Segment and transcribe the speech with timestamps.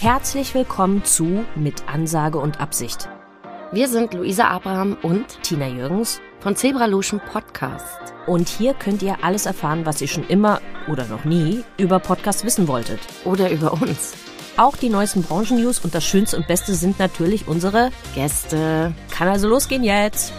[0.00, 3.10] Herzlich willkommen zu Mit Ansage und Absicht.
[3.70, 8.14] Wir sind Luisa Abraham und Tina Jürgens von Zebraluschen Podcast.
[8.26, 12.46] und hier könnt ihr alles erfahren, was ihr schon immer oder noch nie über Podcast
[12.46, 13.00] wissen wolltet.
[13.26, 14.14] Oder über uns.
[14.56, 18.94] Auch die neuesten Branchen-News und das Schönste und Beste sind natürlich unsere Gäste.
[19.10, 20.32] Kann also losgehen jetzt.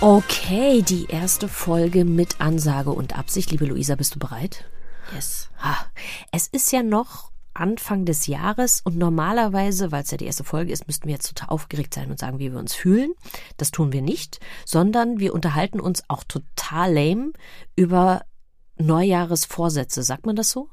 [0.00, 3.50] Okay, die erste Folge mit Ansage und Absicht.
[3.50, 4.64] Liebe Luisa, bist du bereit?
[5.12, 5.50] Yes.
[5.60, 5.86] Ah,
[6.30, 10.72] es ist ja noch Anfang des Jahres und normalerweise, weil es ja die erste Folge
[10.72, 13.12] ist, müssten wir jetzt total aufgeregt sein und sagen, wie wir uns fühlen.
[13.56, 17.32] Das tun wir nicht, sondern wir unterhalten uns auch total lame
[17.74, 18.22] über
[18.76, 20.04] Neujahresvorsätze.
[20.04, 20.68] Sagt man das so?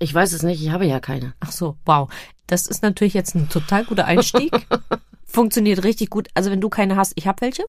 [0.00, 1.34] Ich weiß es nicht, ich habe ja keine.
[1.38, 2.12] Ach so, wow.
[2.48, 4.52] Das ist natürlich jetzt ein total guter Einstieg.
[5.24, 6.28] Funktioniert richtig gut.
[6.34, 7.64] Also wenn du keine hast, ich habe welche.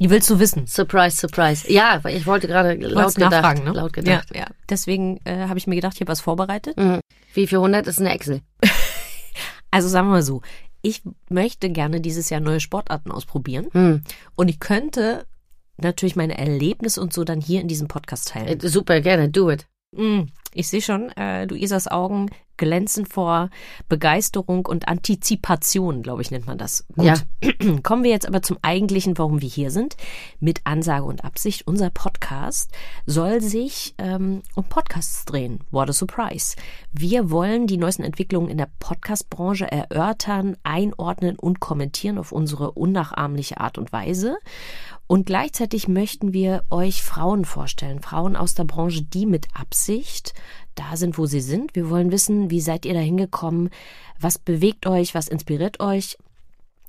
[0.00, 0.66] Die willst du wissen.
[0.66, 1.70] Surprise, surprise.
[1.72, 3.32] Ja, weil ich wollte gerade laut gedacht.
[3.32, 3.72] nachfragen, ne?
[3.72, 4.28] Laut gedacht.
[4.32, 4.46] Ja, ja.
[4.68, 6.76] Deswegen äh, habe ich mir gedacht, ich habe was vorbereitet.
[6.76, 7.00] Mhm.
[7.34, 8.40] Wie viel hundert ist eine Excel?
[9.70, 10.40] Also sagen wir mal so,
[10.80, 14.02] ich möchte gerne dieses Jahr neue Sportarten ausprobieren Hm.
[14.34, 15.26] und ich könnte
[15.76, 18.60] natürlich meine Erlebnisse und so dann hier in diesem Podcast teilen.
[18.60, 19.66] Äh, Super, gerne, do it.
[19.92, 20.22] Mm,
[20.54, 23.50] Ich sehe schon, äh, Luisas Augen glänzen vor
[23.88, 26.84] Begeisterung und Antizipation, glaube ich, nennt man das.
[26.96, 27.04] Gut.
[27.04, 27.14] Ja.
[27.84, 29.96] Kommen wir jetzt aber zum eigentlichen, warum wir hier sind.
[30.40, 31.66] Mit Ansage und Absicht.
[31.66, 32.72] Unser Podcast
[33.06, 35.60] soll sich ähm, um Podcasts drehen.
[35.70, 36.56] What a surprise.
[36.92, 43.60] Wir wollen die neuesten Entwicklungen in der Podcast-Branche erörtern, einordnen und kommentieren auf unsere unnachahmliche
[43.60, 44.36] Art und Weise.
[45.08, 50.34] Und gleichzeitig möchten wir euch Frauen vorstellen, Frauen aus der Branche, die mit Absicht
[50.74, 51.74] da sind, wo sie sind.
[51.74, 53.70] Wir wollen wissen, wie seid ihr da hingekommen?
[54.20, 55.14] Was bewegt euch?
[55.14, 56.18] Was inspiriert euch?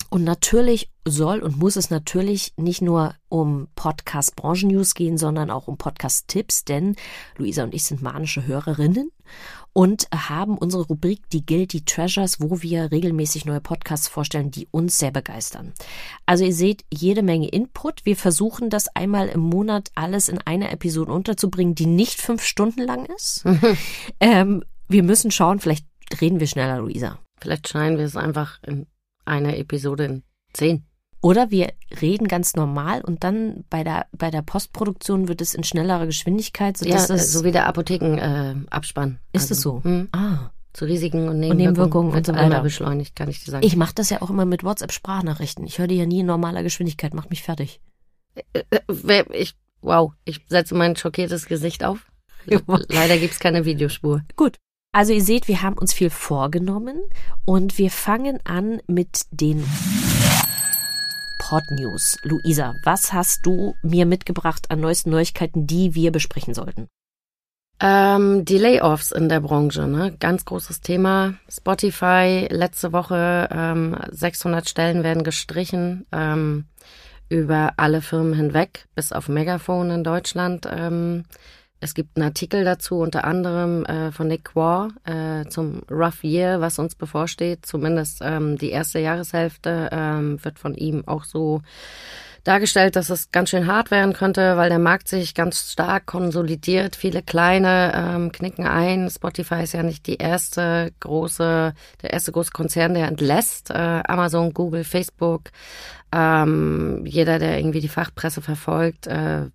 [0.10, 5.78] Und natürlich soll und muss es natürlich nicht nur um Podcast-Branchen-News gehen, sondern auch um
[5.78, 6.96] Podcast-Tipps, denn
[7.38, 9.12] Luisa und ich sind manische Hörerinnen
[9.74, 14.98] und haben unsere Rubrik die Guilty Treasures, wo wir regelmäßig neue Podcasts vorstellen, die uns
[14.98, 15.74] sehr begeistern.
[16.26, 18.06] Also ihr seht jede Menge Input.
[18.06, 22.82] Wir versuchen das einmal im Monat alles in einer Episode unterzubringen, die nicht fünf Stunden
[22.82, 23.44] lang ist.
[24.20, 25.86] ähm, wir müssen schauen, vielleicht
[26.20, 27.20] reden wir schneller, Luisa.
[27.40, 28.88] Vielleicht schneiden wir es einfach in
[29.30, 30.24] einer Episode in
[30.54, 30.84] zehn.
[31.22, 35.64] Oder wir reden ganz normal und dann bei der, bei der Postproduktion wird es in
[35.66, 38.64] schnellerer Geschwindigkeit, Ja, äh, es, so wie der Apothekenabspann.
[38.66, 39.20] Äh, Abspann.
[39.34, 39.84] ist es so.
[39.84, 40.52] Hm, Ah.
[40.72, 42.08] zu Risiken und Nebenwirkungen Nebenwirkungen.
[42.10, 42.62] und wird so weiter.
[42.62, 43.66] beschleunigt, kann ich dir sagen.
[43.66, 45.66] Ich mache das ja auch immer mit WhatsApp-Sprachnachrichten.
[45.66, 47.82] Ich höre die ja nie in normaler Geschwindigkeit, macht mich fertig.
[48.54, 52.06] Äh, wer- ich, wow, ich setze mein schockiertes Gesicht auf.
[52.46, 52.60] Ja.
[52.88, 54.22] Leider gibt's keine Videospur.
[54.38, 54.56] Gut.
[54.92, 57.00] Also ihr seht, wir haben uns viel vorgenommen
[57.46, 59.64] und wir fangen an mit den
[61.38, 62.18] Pod News.
[62.24, 66.88] Luisa, was hast du mir mitgebracht an neuesten Neuigkeiten, die wir besprechen sollten?
[67.80, 70.16] Ähm, die Layoffs in der Branche, ne?
[70.20, 71.36] Ganz großes Thema.
[71.48, 76.66] Spotify, letzte Woche ähm, 600 Stellen werden gestrichen ähm,
[77.30, 80.68] über alle Firmen hinweg, bis auf Megaphone in Deutschland.
[80.70, 81.26] Ähm,
[81.82, 86.60] es gibt einen Artikel dazu, unter anderem äh, von Nick Waugh äh, zum Rough Year,
[86.60, 87.66] was uns bevorsteht.
[87.66, 91.62] Zumindest ähm, die erste Jahreshälfte ähm, wird von ihm auch so
[92.44, 96.96] dargestellt, dass es ganz schön hart werden könnte, weil der Markt sich ganz stark konsolidiert.
[96.96, 99.10] Viele kleine ähm, knicken ein.
[99.10, 103.70] Spotify ist ja nicht die erste große, der erste große Konzern, der entlässt.
[103.70, 105.52] Äh, Amazon, Google, Facebook.
[106.12, 109.46] Ähm, jeder, der irgendwie die Fachpresse verfolgt, äh,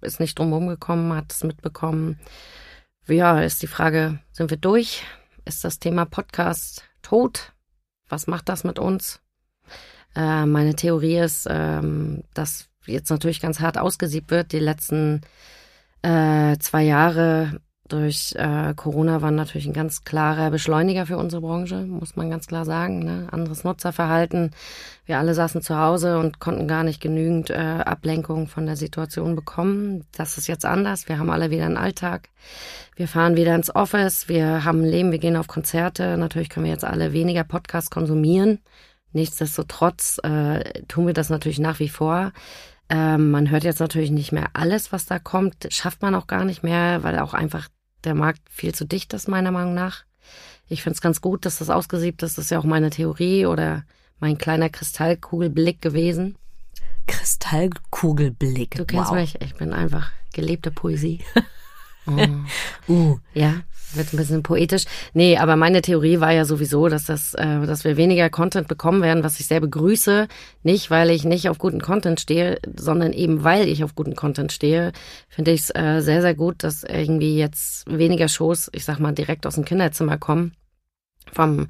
[0.00, 2.18] ist nicht drum gekommen, hat es mitbekommen.
[3.06, 5.02] Ja, ist die Frage, sind wir durch?
[5.44, 7.52] Ist das Thema Podcast tot?
[8.08, 9.20] Was macht das mit uns?
[10.16, 14.52] Äh, meine Theorie ist, ähm, dass jetzt natürlich ganz hart ausgesiebt wird.
[14.52, 15.20] Die letzten
[16.02, 21.84] äh, zwei Jahre durch äh, Corona war natürlich ein ganz klarer Beschleuniger für unsere Branche,
[21.84, 23.00] muss man ganz klar sagen.
[23.00, 23.28] Ne?
[23.30, 24.52] Anderes Nutzerverhalten.
[25.04, 29.36] Wir alle saßen zu Hause und konnten gar nicht genügend äh, Ablenkung von der Situation
[29.36, 30.06] bekommen.
[30.12, 31.08] Das ist jetzt anders.
[31.08, 32.30] Wir haben alle wieder einen Alltag.
[32.96, 34.28] Wir fahren wieder ins Office.
[34.28, 35.12] Wir haben ein Leben.
[35.12, 36.16] Wir gehen auf Konzerte.
[36.16, 38.60] Natürlich können wir jetzt alle weniger Podcasts konsumieren.
[39.12, 42.32] Nichtsdestotrotz äh, tun wir das natürlich nach wie vor.
[42.88, 45.68] Ähm, man hört jetzt natürlich nicht mehr alles, was da kommt.
[45.70, 47.68] Schafft man auch gar nicht mehr, weil auch einfach
[48.04, 50.04] der Markt viel zu dicht ist, meiner Meinung nach.
[50.68, 52.38] Ich finde es ganz gut, dass das ausgesiebt ist.
[52.38, 53.84] Das ist ja auch meine Theorie oder
[54.18, 56.36] mein kleiner Kristallkugelblick gewesen.
[57.06, 58.76] Kristallkugelblick.
[58.76, 59.16] Du kennst wow.
[59.16, 61.22] mich, ich bin einfach gelebte Poesie.
[62.06, 62.26] oh.
[62.92, 63.18] uh.
[63.34, 63.60] Ja,
[63.96, 64.84] wird ein bisschen poetisch.
[65.12, 69.02] Nee, aber meine Theorie war ja sowieso, dass das, äh, dass wir weniger Content bekommen
[69.02, 70.28] werden, was ich sehr begrüße.
[70.62, 74.52] Nicht, weil ich nicht auf guten Content stehe, sondern eben weil ich auf guten Content
[74.52, 74.92] stehe,
[75.28, 79.12] finde ich es äh, sehr, sehr gut, dass irgendwie jetzt weniger Shows, ich sag mal,
[79.12, 80.52] direkt aus dem Kinderzimmer kommen.
[81.32, 81.68] Vom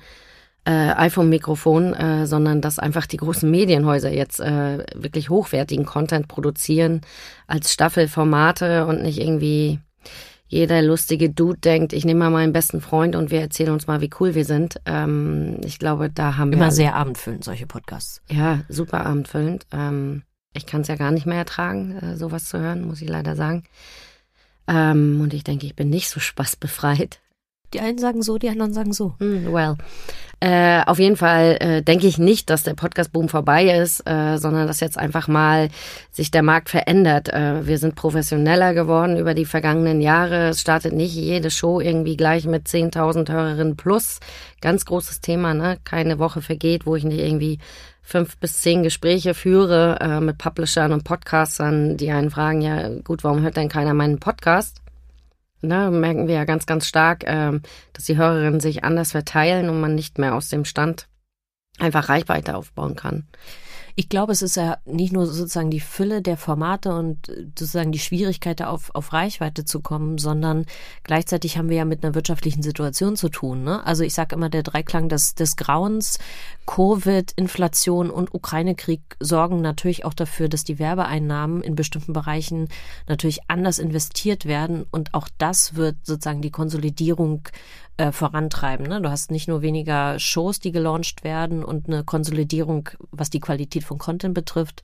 [0.65, 7.03] äh, iPhone-Mikrofon, äh, sondern dass einfach die großen Medienhäuser jetzt äh, wirklich hochwertigen Content produzieren
[7.47, 9.81] als Staffelformate und nicht irgendwie
[10.47, 14.01] jeder lustige Dude denkt, ich nehme mal meinen besten Freund und wir erzählen uns mal,
[14.01, 14.81] wie cool wir sind.
[14.85, 16.65] Ähm, ich glaube, da haben Immer wir.
[16.67, 18.23] Immer sehr abendfüllend, solche Podcasts.
[18.31, 19.67] Ja, super abendfüllend.
[19.73, 23.09] Ähm, ich kann es ja gar nicht mehr ertragen, äh, sowas zu hören, muss ich
[23.09, 23.65] leider sagen.
[24.69, 27.21] Ähm, und ich denke, ich bin nicht so spaßbefreit.
[27.75, 29.15] Die einen sagen so, die anderen sagen so.
[29.19, 29.77] Mm, well.
[30.41, 34.67] Äh, auf jeden Fall äh, denke ich nicht, dass der Podcast-Boom vorbei ist, äh, sondern
[34.67, 35.71] dass jetzt einfach mal
[36.13, 37.31] sich der Markt verändert.
[37.33, 40.49] Äh, wir sind professioneller geworden über die vergangenen Jahre.
[40.49, 44.21] Es startet nicht jede Show irgendwie gleich mit 10.000 Hörerinnen plus.
[44.61, 45.79] Ganz großes Thema, ne?
[45.85, 47.59] Keine Woche vergeht, wo ich nicht irgendwie
[48.03, 53.25] fünf bis zehn Gespräche führe äh, mit Publishern und Podcastern, die einen fragen, ja gut,
[53.25, 54.84] warum hört denn keiner meinen Podcast?
[55.65, 57.59] Ne, merken wir ja ganz, ganz stark, äh,
[57.93, 61.09] dass die Hörerinnen sich anders verteilen und man nicht mehr aus dem Stand
[61.79, 63.27] einfach Reichweite aufbauen kann.
[63.97, 68.01] Ich glaube, es ist ja nicht nur sozusagen die Fülle der Formate und sozusagen die
[68.01, 70.67] Schwierigkeit, auf, auf Reichweite zu kommen, sondern
[71.05, 73.63] gleichzeitig haben wir ja mit einer wirtschaftlichen Situation zu tun.
[73.63, 73.87] Ne?
[73.87, 76.19] Also ich sage immer, der Dreiklang des, des Grauens,
[76.67, 82.69] Covid, Inflation und Ukraine-Krieg sorgen natürlich auch dafür, dass die Werbeeinnahmen in bestimmten Bereichen
[83.07, 84.87] natürlich anders investiert werden.
[84.91, 87.43] Und auch das wird sozusagen die Konsolidierung
[87.97, 88.87] äh, vorantreiben.
[88.87, 89.01] Ne?
[89.03, 93.85] Du hast nicht nur weniger Shows, die gelauncht werden und eine Konsolidierung, was die Qualität
[93.85, 94.83] von Content betrifft,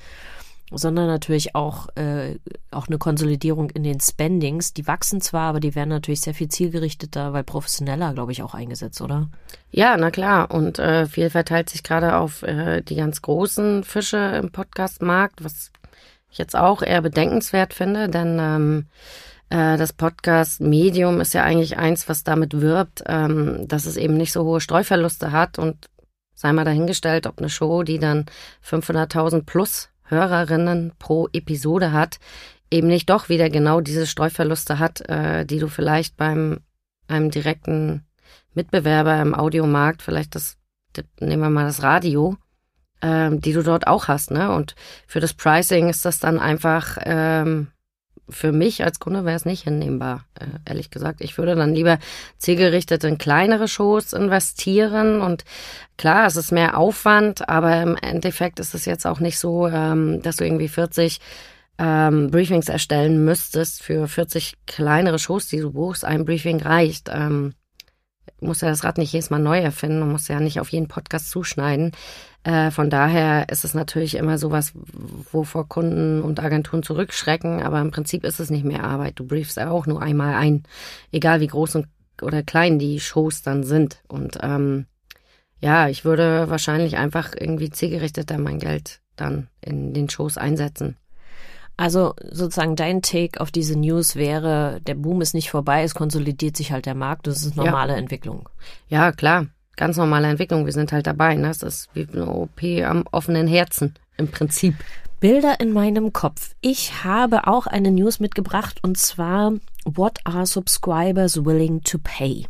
[0.71, 2.39] sondern natürlich auch, äh,
[2.71, 4.73] auch eine Konsolidierung in den Spendings.
[4.73, 8.55] Die wachsen zwar, aber die werden natürlich sehr viel zielgerichteter, weil professioneller, glaube ich, auch
[8.55, 9.29] eingesetzt, oder?
[9.71, 10.51] Ja, na klar.
[10.51, 15.73] Und äh, viel verteilt sich gerade auf äh, die ganz großen Fische im Podcastmarkt, was
[16.31, 18.87] ich jetzt auch eher bedenkenswert finde, denn ähm,
[19.51, 24.33] äh, das Podcast-Medium ist ja eigentlich eins, was damit wirbt, ähm, dass es eben nicht
[24.33, 25.89] so hohe Streuverluste hat und
[26.35, 28.27] sei mal dahingestellt, ob eine Show, die dann
[28.65, 32.19] 500.000 plus Hörerinnen pro Episode hat,
[32.71, 36.61] eben nicht doch wieder genau diese Streuverluste hat, äh, die du vielleicht beim
[37.09, 38.05] einem direkten
[38.55, 40.57] Mitbewerber im Audiomarkt, vielleicht das,
[41.19, 42.37] nehmen wir mal das Radio,
[43.03, 44.53] ähm, die du dort auch hast, ne?
[44.53, 44.75] Und
[45.07, 47.69] für das Pricing ist das dann einfach ähm,
[48.31, 51.21] für mich als Kunde wäre es nicht hinnehmbar, äh, ehrlich gesagt.
[51.21, 51.99] Ich würde dann lieber
[52.39, 55.45] zielgerichtet in kleinere Shows investieren und
[55.97, 60.23] klar, es ist mehr Aufwand, aber im Endeffekt ist es jetzt auch nicht so, ähm,
[60.23, 61.21] dass du irgendwie 40
[61.79, 66.05] ähm, Briefings erstellen müsstest für 40 kleinere Shows, die du buchst.
[66.05, 67.09] Ein Briefing reicht.
[67.11, 67.55] Ähm,
[68.41, 70.89] muss ja das Rad nicht jedes Mal neu erfinden und muss ja nicht auf jeden
[70.89, 71.93] Podcast zuschneiden.
[72.43, 74.73] Äh, von daher ist es natürlich immer sowas,
[75.31, 79.19] wovor Kunden und Agenturen zurückschrecken, aber im Prinzip ist es nicht mehr Arbeit.
[79.19, 80.63] Du briefst auch nur einmal ein,
[81.13, 81.87] egal wie groß und,
[82.23, 84.03] oder klein die Shows dann sind.
[84.09, 84.87] Und ähm,
[85.61, 90.97] ja, ich würde wahrscheinlich einfach irgendwie zielgerichteter mein Geld dann in den Shows einsetzen.
[91.77, 96.57] Also sozusagen dein Take auf diese News wäre, der Boom ist nicht vorbei, es konsolidiert
[96.57, 97.99] sich halt der Markt, das ist normale ja.
[97.99, 98.49] Entwicklung.
[98.89, 100.67] Ja, klar ganz normale Entwicklung.
[100.67, 101.35] Wir sind halt dabei.
[101.35, 101.49] Ne?
[101.49, 104.75] Das ist wie eine OP am offenen Herzen im Prinzip.
[105.21, 106.55] Bilder in meinem Kopf.
[106.61, 109.53] Ich habe auch eine News mitgebracht und zwar
[109.85, 112.47] What are subscribers willing to pay?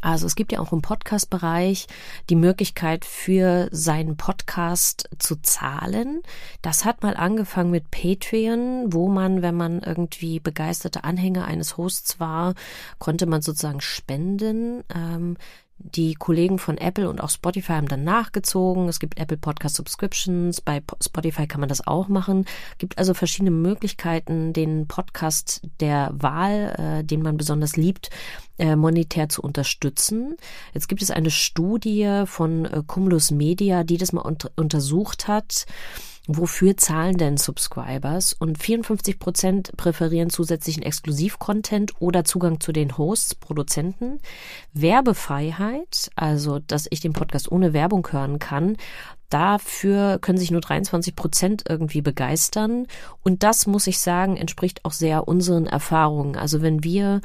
[0.00, 1.86] Also es gibt ja auch im Podcast-Bereich
[2.28, 6.22] die Möglichkeit für seinen Podcast zu zahlen.
[6.60, 12.18] Das hat mal angefangen mit Patreon, wo man, wenn man irgendwie begeisterte Anhänger eines Hosts
[12.18, 12.54] war,
[12.98, 14.82] konnte man sozusagen spenden.
[14.92, 15.36] Ähm,
[15.84, 18.88] die Kollegen von Apple und auch Spotify haben dann nachgezogen.
[18.88, 20.60] Es gibt Apple Podcast Subscriptions.
[20.60, 22.44] Bei Spotify kann man das auch machen.
[22.72, 28.10] Es gibt also verschiedene Möglichkeiten, den Podcast der Wahl, äh, den man besonders liebt,
[28.58, 30.36] äh, monetär zu unterstützen.
[30.72, 35.66] Jetzt gibt es eine Studie von äh, Cumulus Media, die das mal un untersucht hat
[36.26, 38.32] wofür zahlen denn Subscribers?
[38.32, 44.20] Und 54 Prozent präferieren zusätzlichen Exklusiv-Content oder Zugang zu den Hosts, Produzenten.
[44.72, 48.76] Werbefreiheit, also dass ich den Podcast ohne Werbung hören kann,
[49.32, 52.86] Dafür können sich nur 23 Prozent irgendwie begeistern.
[53.22, 56.36] Und das, muss ich sagen, entspricht auch sehr unseren Erfahrungen.
[56.36, 57.22] Also wenn wir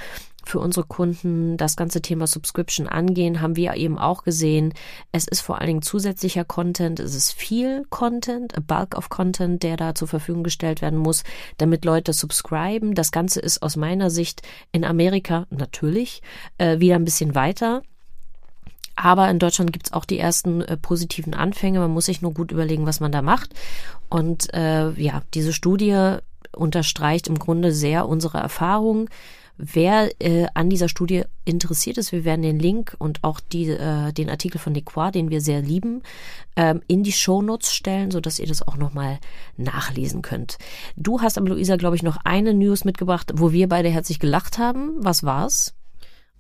[0.48, 4.74] für unsere Kunden das ganze Thema Subscription angehen, haben wir eben auch gesehen,
[5.12, 9.64] es ist vor allen Dingen zusätzlicher Content, es ist viel Content, a bulk of Content,
[9.64, 11.24] der da zur Verfügung gestellt werden muss,
[11.58, 12.96] damit Leute subscriben.
[12.96, 16.22] Das Ganze ist aus meiner Sicht in Amerika natürlich
[16.58, 17.82] äh, wieder ein bisschen weiter.
[18.96, 21.80] Aber in Deutschland gibt's auch die ersten äh, positiven Anfänge.
[21.80, 23.54] Man muss sich nur gut überlegen, was man da macht.
[24.10, 26.18] Und äh, ja, diese Studie
[26.52, 29.08] unterstreicht im Grunde sehr unsere Erfahrungen.
[29.58, 34.14] Wer äh, an dieser Studie interessiert ist, wir werden den Link und auch die, äh,
[34.14, 36.04] den Artikel von Nequa, den wir sehr lieben,
[36.56, 39.18] ähm, in die Shownotes stellen, so dass ihr das auch nochmal
[39.58, 40.60] nachlesen könnt.
[40.96, 44.60] Du hast aber, Luisa, glaube ich, noch eine News mitgebracht, wo wir beide herzlich gelacht
[44.60, 44.94] haben.
[45.00, 45.74] Was war's?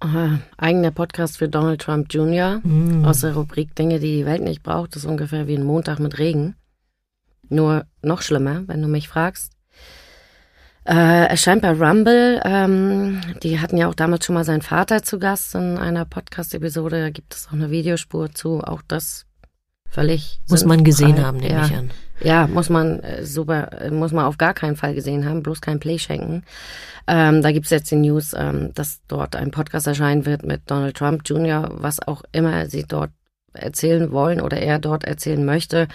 [0.03, 2.59] Uh, eigener Podcast für Donald Trump Jr.
[2.63, 3.03] Mm.
[3.03, 4.95] aus der Rubrik Dinge, die die Welt nicht braucht.
[4.95, 6.55] Das ist ungefähr wie ein Montag mit Regen.
[7.49, 9.56] Nur noch schlimmer, wenn du mich fragst.
[10.87, 12.41] Äh, erscheint bei Rumble.
[12.45, 17.01] Ähm, die hatten ja auch damals schon mal seinen Vater zu Gast in einer Podcast-Episode.
[17.01, 18.61] Da gibt es auch eine Videospur zu.
[18.61, 19.25] Auch das
[19.89, 20.39] völlig.
[20.49, 21.65] Muss man gesehen haben, nehme ja.
[21.65, 21.91] ich an.
[22.21, 25.61] Ja, muss man äh, super, äh, muss man auf gar keinen Fall gesehen haben, bloß
[25.61, 26.43] kein Play schenken.
[27.05, 30.95] Ähm, da gibt's jetzt die News, ähm, dass dort ein Podcast erscheinen wird mit Donald
[30.95, 33.11] Trump Jr., was auch immer sie dort
[33.61, 35.87] erzählen wollen oder er dort erzählen möchte.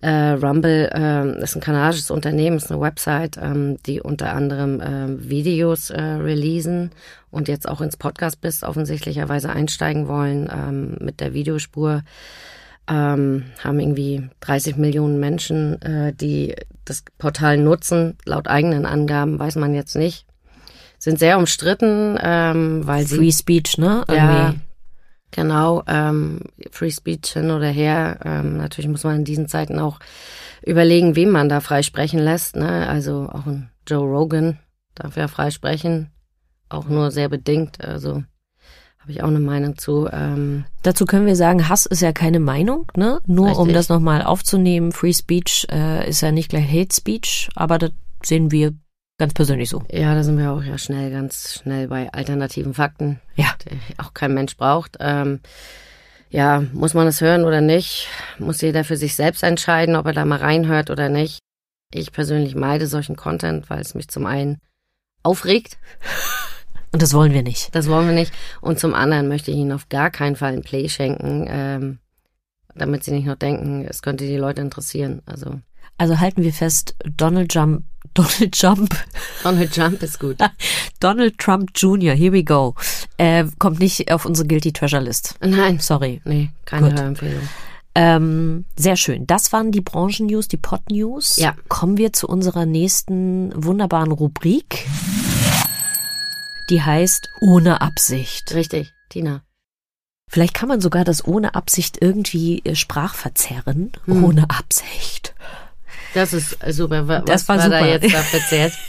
[0.00, 5.30] Äh, Rumble äh, ist ein kanadisches Unternehmen, ist eine Website, ähm, die unter anderem äh,
[5.30, 6.90] Videos äh, releasen
[7.30, 12.02] und jetzt auch ins Podcast-Biss offensichtlicherweise einsteigen wollen ähm, mit der Videospur.
[12.88, 16.54] Ähm, haben irgendwie 30 Millionen Menschen, äh, die
[16.86, 18.16] das Portal nutzen.
[18.24, 20.24] Laut eigenen Angaben weiß man jetzt nicht.
[20.98, 23.16] Sind sehr umstritten, ähm, weil Free sie.
[23.16, 24.04] Free Speech, ne?
[24.08, 24.16] Irgendwie.
[24.16, 24.54] Ja,
[25.30, 28.18] Genau, ähm, Free Speech hin oder her.
[28.24, 29.98] Ähm, natürlich muss man in diesen Zeiten auch
[30.62, 32.56] überlegen, wem man da freisprechen lässt.
[32.56, 32.88] Ne?
[32.88, 34.58] Also auch ein Joe Rogan
[34.94, 36.10] darf ja freisprechen,
[36.68, 37.84] auch nur sehr bedingt.
[37.84, 38.22] Also
[38.98, 40.08] habe ich auch eine Meinung zu.
[40.12, 43.20] Ähm, Dazu können wir sagen, Hass ist ja keine Meinung, ne?
[43.26, 43.62] Nur richtig.
[43.62, 47.92] um das nochmal aufzunehmen, Free Speech äh, ist ja nicht gleich Hate Speech, aber das
[48.22, 48.74] sehen wir
[49.18, 49.82] Ganz persönlich so.
[49.90, 53.20] Ja, da sind wir auch ja schnell, ganz schnell bei alternativen Fakten.
[53.34, 53.52] Ja.
[53.64, 54.96] Die auch kein Mensch braucht.
[55.00, 55.40] Ähm,
[56.30, 58.06] ja, muss man es hören oder nicht?
[58.38, 61.40] Muss jeder für sich selbst entscheiden, ob er da mal reinhört oder nicht.
[61.92, 64.60] Ich persönlich meide solchen Content, weil es mich zum einen
[65.24, 65.78] aufregt.
[66.92, 67.74] Und das wollen wir nicht.
[67.74, 68.32] Das wollen wir nicht.
[68.60, 71.98] Und zum anderen möchte ich ihnen auf gar keinen Fall ein Play schenken, ähm,
[72.74, 75.22] damit sie nicht noch denken, es könnte die Leute interessieren.
[75.26, 75.60] Also.
[75.98, 78.96] Also halten wir fest, Donald Trump Donald Trump.
[79.42, 80.38] Donald Trump ist gut.
[81.00, 82.74] Donald Trump Jr., here we go.
[83.16, 85.36] Äh, kommt nicht auf unsere Guilty Treasure List.
[85.40, 85.78] Nein.
[85.78, 86.20] Sorry.
[86.24, 87.48] Nee, keine Hörempfehlung.
[87.94, 89.26] Ähm, sehr schön.
[89.26, 91.36] Das waren die Branchen-News, die Pod-News.
[91.36, 91.54] Ja.
[91.68, 94.86] Kommen wir zu unserer nächsten wunderbaren Rubrik.
[96.70, 98.54] Die heißt Ohne Absicht.
[98.54, 99.42] Richtig, Tina.
[100.30, 103.92] Vielleicht kann man sogar das ohne Absicht irgendwie äh, sprachverzerren.
[104.04, 104.24] Hm.
[104.24, 105.34] Ohne Absicht.
[106.18, 107.06] Das ist super.
[107.06, 107.80] Was das war, war super.
[107.80, 108.72] da jetzt da verzerrt?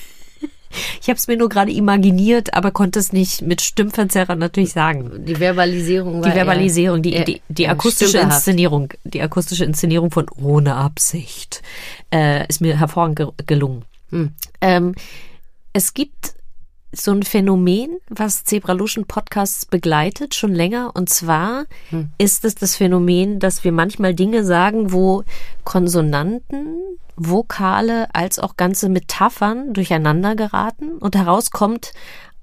[1.01, 5.25] Ich habe es mir nur gerade imaginiert, aber konnte es nicht mit Stimmverzerrer natürlich sagen.
[5.25, 10.75] Die Verbalisierung war Die Verbalisierung, die, die, die akustische Inszenierung, die akustische Inszenierung von ohne
[10.75, 11.63] Absicht
[12.13, 13.83] äh, ist mir hervorragend gelungen.
[14.11, 14.33] Hm.
[14.61, 14.93] Ähm,
[15.73, 16.35] es gibt
[16.91, 20.91] so ein Phänomen, was Zebraluschen Podcasts begleitet, schon länger.
[20.95, 22.09] Und zwar hm.
[22.17, 25.23] ist es das Phänomen, dass wir manchmal Dinge sagen, wo
[25.63, 26.77] Konsonanten,
[27.15, 31.91] Vokale als auch ganze Metaphern durcheinander geraten und heraus kommt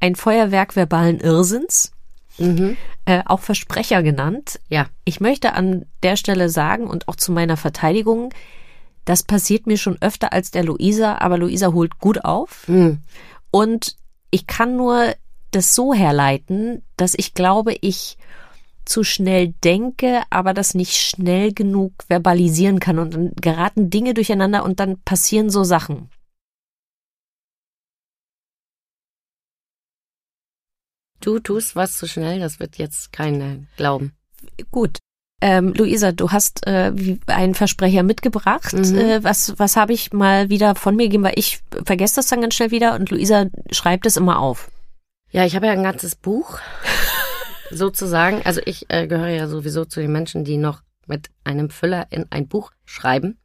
[0.00, 1.92] ein Feuerwerk verbalen Irrsinns.
[2.38, 2.76] Mhm.
[3.06, 4.60] Äh, auch Versprecher genannt.
[4.68, 4.86] Ja.
[5.04, 8.32] Ich möchte an der Stelle sagen und auch zu meiner Verteidigung,
[9.06, 12.68] das passiert mir schon öfter als der Luisa, aber Luisa holt gut auf.
[12.68, 13.00] Mhm.
[13.50, 13.96] Und
[14.36, 15.14] ich kann nur
[15.50, 18.18] das so herleiten, dass ich glaube, ich
[18.84, 24.62] zu schnell denke, aber das nicht schnell genug verbalisieren kann und dann geraten Dinge durcheinander
[24.62, 26.10] und dann passieren so Sachen.
[31.20, 34.12] Du tust was zu schnell, das wird jetzt keiner glauben.
[34.70, 34.98] Gut.
[35.42, 36.92] Ähm, Luisa, du hast äh,
[37.26, 38.72] einen Versprecher mitgebracht.
[38.72, 38.96] Mhm.
[38.96, 42.40] Äh, was was habe ich mal wieder von mir gegeben, weil ich vergesse das dann
[42.40, 44.70] ganz schnell wieder und Luisa schreibt es immer auf.
[45.30, 46.58] Ja, ich habe ja ein ganzes Buch
[47.70, 48.40] sozusagen.
[48.44, 52.26] Also ich äh, gehöre ja sowieso zu den Menschen, die noch mit einem Füller in
[52.30, 53.38] ein Buch schreiben.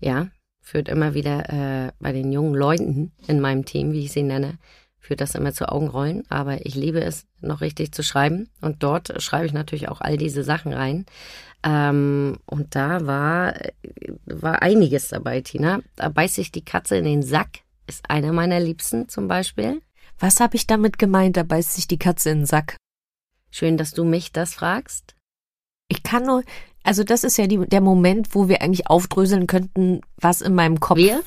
[0.00, 0.28] Ja,
[0.60, 1.48] führt immer wieder
[1.88, 4.58] äh, bei den jungen Leuten in meinem Team, wie ich sie nenne,
[5.00, 6.24] führt das immer zu Augenrollen.
[6.30, 8.48] Aber ich liebe es, noch richtig zu schreiben.
[8.60, 11.06] Und dort schreibe ich natürlich auch all diese Sachen rein.
[11.62, 13.54] Ähm, und da war,
[14.26, 15.80] war einiges dabei, Tina.
[15.96, 19.82] Da beißt sich die Katze in den Sack, ist einer meiner Liebsten zum Beispiel.
[20.18, 22.76] Was habe ich damit gemeint, da beißt sich die Katze in den Sack?
[23.50, 25.16] Schön, dass du mich das fragst.
[25.88, 26.44] Ich kann nur,
[26.82, 30.78] also das ist ja die, der Moment, wo wir eigentlich aufdröseln könnten, was in meinem
[30.78, 30.98] Kopf.
[30.98, 31.22] Wir?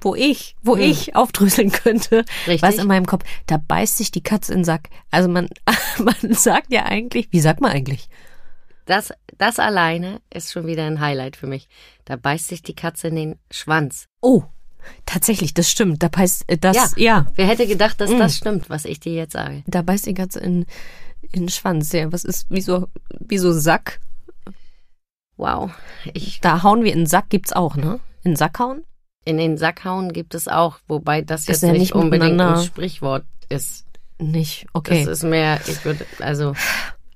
[0.00, 0.82] Wo ich, wo hm.
[0.82, 2.62] ich aufdröseln könnte, Richtig.
[2.62, 3.24] was in meinem Kopf.
[3.46, 4.88] Da beißt sich die Katze in den Sack.
[5.10, 5.48] Also man,
[5.98, 8.08] man sagt ja eigentlich, wie sagt man eigentlich?
[8.86, 11.68] Das, das alleine ist schon wieder ein Highlight für mich.
[12.04, 14.06] Da beißt sich die Katze in den Schwanz.
[14.20, 14.42] Oh,
[15.06, 16.02] tatsächlich, das stimmt.
[16.02, 16.88] Da beißt äh, das, ja.
[16.96, 17.26] ja.
[17.36, 18.18] Wer hätte gedacht, dass mm.
[18.18, 19.62] das stimmt, was ich dir jetzt sage?
[19.66, 20.66] Da beißt die Katze in,
[21.32, 21.92] in den Schwanz.
[21.92, 22.88] Ja, was ist, wieso,
[23.20, 24.00] wieso Sack?
[25.36, 25.70] Wow.
[26.12, 28.00] Ich, da hauen wir in den Sack, gibt's auch, ne?
[28.24, 28.84] In den Sack hauen?
[29.24, 32.62] In den Sack hauen gibt es auch, wobei das jetzt ja nicht, nicht unbedingt ein
[32.62, 33.84] Sprichwort ist.
[34.18, 35.04] Nicht, okay.
[35.04, 36.54] Das ist mehr, ich würde, also.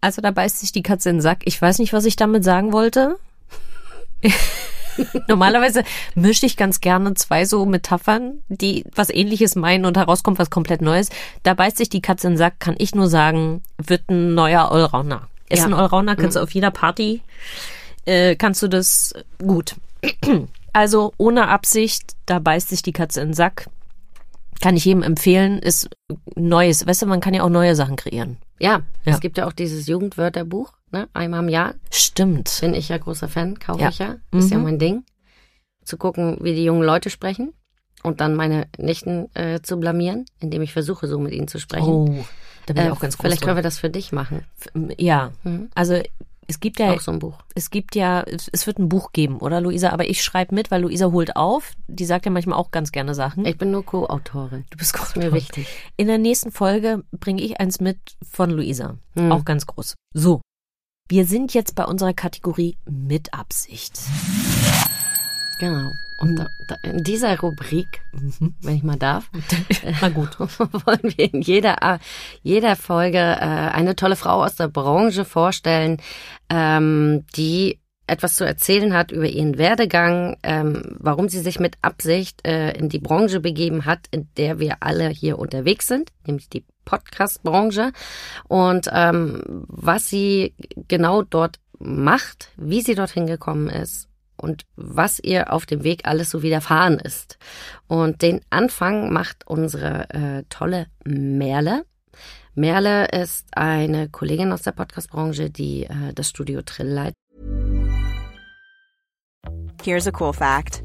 [0.00, 1.40] Also da beißt sich die Katze in den Sack.
[1.44, 3.16] Ich weiß nicht, was ich damit sagen wollte.
[5.28, 5.84] Normalerweise
[6.14, 10.80] mische ich ganz gerne zwei so Metaphern, die was ähnliches meinen und herauskommt was komplett
[10.80, 11.10] Neues.
[11.42, 14.70] Da beißt sich die Katze in den Sack, kann ich nur sagen, wird ein neuer
[14.70, 15.28] Allrounder.
[15.48, 15.66] Ist ja.
[15.66, 16.40] ein Allrounder, kannst mhm.
[16.40, 17.22] du auf jeder Party,
[18.04, 19.76] äh, kannst du das gut.
[20.76, 23.70] Also ohne Absicht, da beißt sich die Katze in den Sack.
[24.60, 25.88] Kann ich jedem empfehlen, ist
[26.34, 26.86] Neues.
[26.86, 28.36] Weißt du, man kann ja auch neue Sachen kreieren.
[28.58, 29.14] Ja, ja.
[29.14, 31.76] es gibt ja auch dieses Jugendwörterbuch, ne, einmal im Jahr.
[31.90, 32.58] Stimmt.
[32.60, 33.88] Bin ich ja großer Fan, kaufe ja.
[33.88, 34.16] ich ja.
[34.32, 34.52] Ist mhm.
[34.52, 35.04] ja mein Ding.
[35.82, 37.54] Zu gucken, wie die jungen Leute sprechen
[38.02, 41.88] und dann meine Nichten äh, zu blamieren, indem ich versuche, so mit ihnen zu sprechen.
[41.88, 42.24] Oh,
[42.66, 44.44] da bin ich äh, auch ganz groß Vielleicht können wir das für dich machen.
[44.98, 45.70] Ja, mhm.
[45.74, 46.02] also
[46.48, 47.38] es gibt ja auch so ein Buch.
[47.54, 49.90] Es gibt ja, es wird ein Buch geben, oder Luisa?
[49.90, 51.72] Aber ich schreibe mit, weil Luisa holt auf.
[51.88, 53.44] Die sagt ja manchmal auch ganz gerne Sachen.
[53.44, 54.64] Ich bin nur Co-Autorin.
[54.70, 55.30] Du bist Co-Autorin.
[55.30, 55.66] Mir wichtig.
[55.96, 57.98] In der nächsten Folge bringe ich eins mit
[58.30, 58.96] von Luisa.
[59.14, 59.32] Hm.
[59.32, 59.94] Auch ganz groß.
[60.14, 60.40] So.
[61.08, 64.00] Wir sind jetzt bei unserer Kategorie mit Absicht.
[65.60, 65.90] Genau.
[66.18, 68.54] Und da, da, in dieser Rubrik, mhm.
[68.62, 69.30] wenn ich mal darf,
[70.00, 72.00] mal gut, wollen wir in jeder,
[72.42, 75.98] jeder Folge äh, eine tolle Frau aus der Branche vorstellen,
[76.48, 82.46] ähm, die etwas zu erzählen hat über ihren Werdegang, ähm, warum sie sich mit Absicht
[82.46, 86.64] äh, in die Branche begeben hat, in der wir alle hier unterwegs sind, nämlich die
[86.84, 87.92] Podcast-Branche
[88.46, 90.54] und ähm, was sie
[90.86, 96.30] genau dort macht, wie sie dorthin gekommen ist und was ihr auf dem Weg alles
[96.30, 97.38] so widerfahren ist.
[97.86, 101.84] Und den Anfang macht unsere äh, tolle Merle.
[102.54, 107.14] Merle ist eine Kollegin aus der Podcast-Branche, die äh, das Studio Trill leitet.
[109.82, 110.82] Here's a cool fact.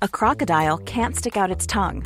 [0.00, 2.04] A crocodile can't stick out its tongue.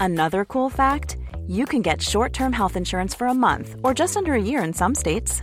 [0.00, 4.34] Another cool fact, you can get short-term health insurance for a month or just under
[4.34, 5.42] a year in some states.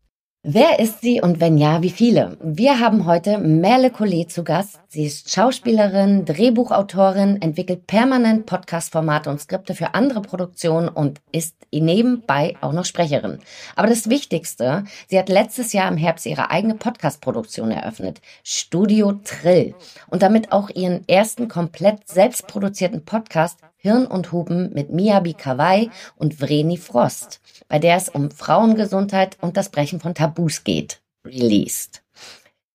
[0.43, 2.35] Wer ist sie und wenn ja, wie viele?
[2.41, 4.79] Wir haben heute Merle Collet zu Gast.
[4.87, 12.57] Sie ist Schauspielerin, Drehbuchautorin, entwickelt permanent Podcast-Formate und Skripte für andere Produktionen und ist nebenbei
[12.61, 13.37] auch noch Sprecherin.
[13.75, 19.75] Aber das Wichtigste, sie hat letztes Jahr im Herbst ihre eigene Podcast-Produktion eröffnet, Studio Trill.
[20.09, 26.39] Und damit auch ihren ersten komplett selbstproduzierten Podcast Hirn und Huben mit Miyabi Kawai und
[26.39, 31.01] Vreni Frost, bei der es um Frauengesundheit und das Brechen von Tabus geht.
[31.25, 32.03] Released.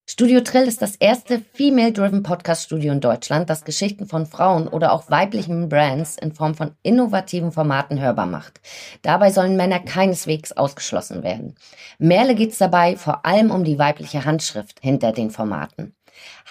[0.09, 5.09] Studio Trill ist das erste female-driven Podcast-Studio in Deutschland, das Geschichten von Frauen oder auch
[5.09, 8.61] weiblichen Brands in Form von innovativen Formaten hörbar macht.
[9.03, 11.55] Dabei sollen Männer keineswegs ausgeschlossen werden.
[11.99, 15.95] Merle geht es dabei vor allem um die weibliche Handschrift hinter den Formaten.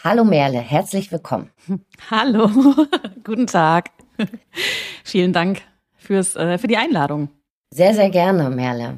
[0.01, 1.49] Hallo Merle, herzlich willkommen.
[2.09, 2.49] Hallo,
[3.25, 3.89] guten Tag.
[5.03, 5.61] Vielen Dank
[5.95, 7.29] fürs, äh, für die Einladung.
[7.71, 8.97] Sehr, sehr gerne, Merle.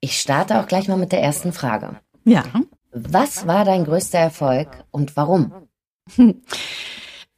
[0.00, 1.96] Ich starte auch gleich mal mit der ersten Frage.
[2.24, 2.44] Ja.
[2.92, 5.52] Was war dein größter Erfolg und warum?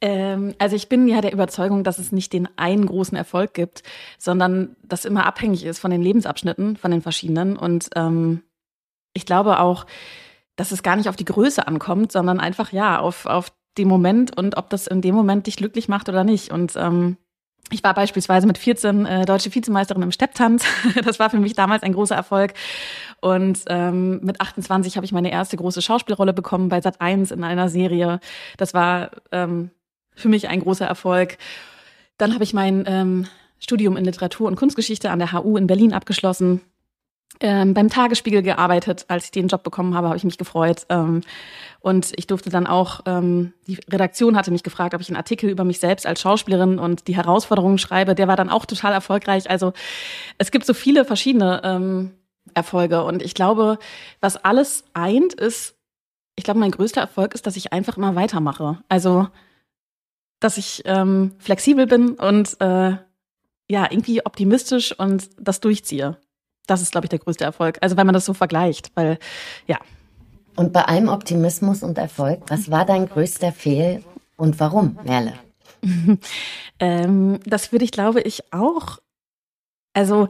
[0.01, 3.83] Ähm, also ich bin ja der Überzeugung, dass es nicht den einen großen Erfolg gibt,
[4.17, 7.57] sondern das immer abhängig ist von den Lebensabschnitten, von den verschiedenen.
[7.57, 8.43] Und ähm,
[9.13, 9.85] ich glaube auch,
[10.55, 14.37] dass es gar nicht auf die Größe ankommt, sondern einfach ja auf, auf den Moment
[14.37, 16.51] und ob das in dem Moment dich glücklich macht oder nicht.
[16.51, 17.17] Und ähm,
[17.71, 20.65] ich war beispielsweise mit 14 äh, deutsche Vizemeisterin im Stepptanz.
[21.03, 22.53] Das war für mich damals ein großer Erfolg.
[23.21, 27.43] Und ähm, mit 28 habe ich meine erste große Schauspielrolle bekommen bei Sat 1 in
[27.43, 28.19] einer Serie.
[28.57, 29.71] Das war ähm,
[30.15, 31.37] für mich ein großer Erfolg.
[32.17, 33.27] Dann habe ich mein ähm,
[33.59, 36.61] Studium in Literatur und Kunstgeschichte an der HU in Berlin abgeschlossen
[37.41, 39.05] ähm, beim Tagesspiegel gearbeitet.
[39.07, 40.85] Als ich den Job bekommen habe, habe ich mich gefreut.
[40.89, 41.21] Ähm,
[41.79, 45.49] und ich durfte dann auch, ähm, die Redaktion hatte mich gefragt, ob ich einen Artikel
[45.49, 48.15] über mich selbst als Schauspielerin und die Herausforderungen schreibe.
[48.15, 49.49] Der war dann auch total erfolgreich.
[49.49, 49.73] Also
[50.37, 52.11] es gibt so viele verschiedene ähm,
[52.53, 53.03] Erfolge.
[53.03, 53.79] Und ich glaube,
[54.19, 55.75] was alles eint, ist,
[56.35, 58.79] ich glaube, mein größter Erfolg ist, dass ich einfach immer weitermache.
[58.89, 59.27] Also,
[60.39, 62.97] dass ich ähm, flexibel bin und äh,
[63.71, 66.17] ja, irgendwie optimistisch und das durchziehe.
[66.69, 67.77] Das ist, glaube ich, der größte Erfolg.
[67.81, 69.17] Also wenn man das so vergleicht, weil
[69.67, 69.79] ja.
[70.55, 74.03] Und bei allem Optimismus und Erfolg, was war dein größter Fehl
[74.35, 75.33] und warum, Merle?
[76.79, 78.99] ähm, das würde ich, glaube ich, auch.
[79.93, 80.27] Also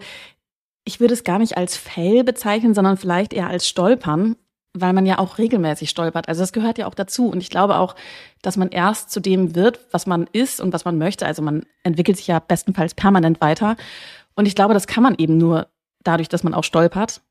[0.85, 4.35] ich würde es gar nicht als Fail bezeichnen, sondern vielleicht eher als Stolpern,
[4.73, 6.27] weil man ja auch regelmäßig stolpert.
[6.27, 7.29] Also das gehört ja auch dazu.
[7.29, 7.95] Und ich glaube auch,
[8.41, 11.25] dass man erst zu dem wird, was man ist und was man möchte.
[11.25, 13.75] Also man entwickelt sich ja bestenfalls permanent weiter.
[14.35, 15.67] Und ich glaube, das kann man eben nur
[16.03, 17.21] dadurch, dass man auch stolpert,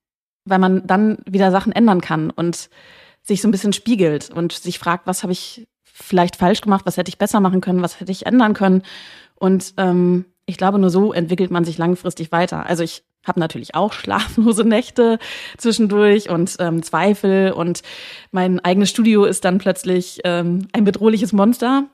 [0.44, 2.70] weil man dann wieder Sachen ändern kann und
[3.22, 6.96] sich so ein bisschen spiegelt und sich fragt, was habe ich vielleicht falsch gemacht, was
[6.96, 8.82] hätte ich besser machen können, was hätte ich ändern können.
[9.34, 12.66] Und ähm, ich glaube, nur so entwickelt man sich langfristig weiter.
[12.66, 15.18] Also ich habe natürlich auch schlaflose Nächte
[15.58, 17.82] zwischendurch und ähm, Zweifel und
[18.30, 21.84] mein eigenes Studio ist dann plötzlich ähm, ein bedrohliches Monster.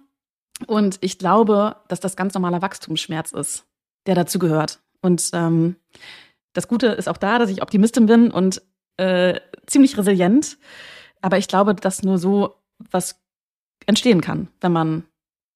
[0.66, 3.64] Und ich glaube, dass das ganz normaler Wachstumsschmerz ist,
[4.06, 4.78] der dazu gehört.
[5.00, 5.76] Und ähm,
[6.54, 8.62] das Gute ist auch da, dass ich Optimistin bin und
[8.96, 10.56] äh, ziemlich resilient.
[11.20, 12.54] Aber ich glaube, dass nur so
[12.90, 13.20] was
[13.86, 15.04] entstehen kann, wenn man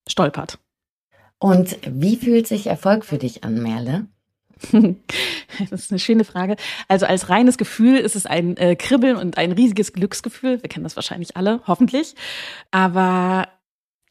[0.08, 0.58] stolpert.
[1.38, 4.06] Und wie fühlt sich Erfolg für dich an, Merle?
[4.72, 6.56] das ist eine schöne Frage.
[6.88, 10.60] Also als reines Gefühl ist es ein äh, Kribbeln und ein riesiges Glücksgefühl.
[10.62, 12.16] Wir kennen das wahrscheinlich alle, hoffentlich.
[12.72, 13.48] Aber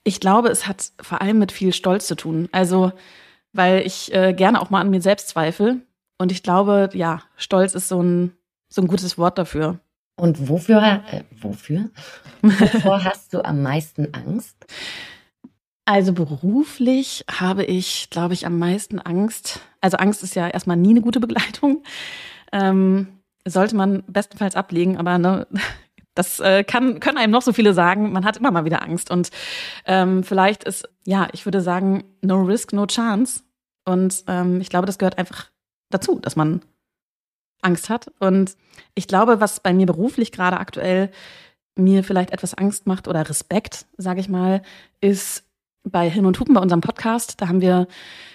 [0.05, 2.47] ich glaube, es hat vor allem mit viel Stolz zu tun.
[2.53, 2.93] Also,
[3.51, 5.81] weil ich äh, gerne auch mal an mir selbst zweifle
[6.17, 8.33] und ich glaube, ja, Stolz ist so ein,
[8.69, 9.79] so ein gutes Wort dafür.
[10.15, 11.89] Und wofür, äh, wofür?
[12.41, 14.65] Wovor hast du am meisten Angst?
[15.85, 19.61] Also beruflich habe ich, glaube ich, am meisten Angst.
[19.79, 21.83] Also Angst ist ja erstmal nie eine gute Begleitung.
[22.51, 23.07] Ähm,
[23.45, 25.47] sollte man bestenfalls ablegen, aber ne,
[26.15, 28.11] das äh, kann, können einem noch so viele sagen.
[28.11, 29.11] Man hat immer mal wieder Angst.
[29.11, 29.29] Und
[29.85, 33.43] ähm, vielleicht ist, ja, ich würde sagen, no risk, no chance.
[33.85, 35.51] Und ähm, ich glaube, das gehört einfach
[35.89, 36.61] dazu, dass man
[37.61, 38.11] Angst hat.
[38.19, 38.55] Und
[38.95, 41.11] ich glaube, was bei mir beruflich gerade aktuell
[41.75, 44.61] mir vielleicht etwas Angst macht oder Respekt, sage ich mal,
[44.99, 45.43] ist
[45.83, 47.41] bei Hin und Hupen bei unserem Podcast.
[47.41, 47.87] Da haben wir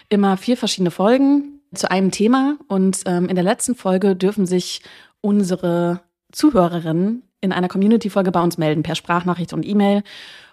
[0.08, 2.56] immer vier verschiedene Folgen zu einem Thema.
[2.68, 4.82] Und ähm, in der letzten Folge dürfen sich
[5.20, 6.00] unsere
[6.32, 10.02] Zuhörerinnen in einer Community-Folge bei uns melden, per Sprachnachricht und E-Mail.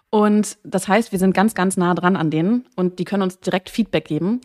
[0.09, 3.39] Und das heißt, wir sind ganz, ganz nah dran an denen und die können uns
[3.39, 4.41] direkt Feedback geben.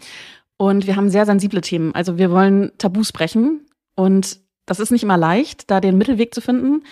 [0.57, 1.95] Und wir haben sehr sensible Themen.
[1.95, 3.67] Also wir wollen Tabus brechen.
[3.97, 6.85] Und das ist nicht immer leicht, da den Mittelweg zu finden,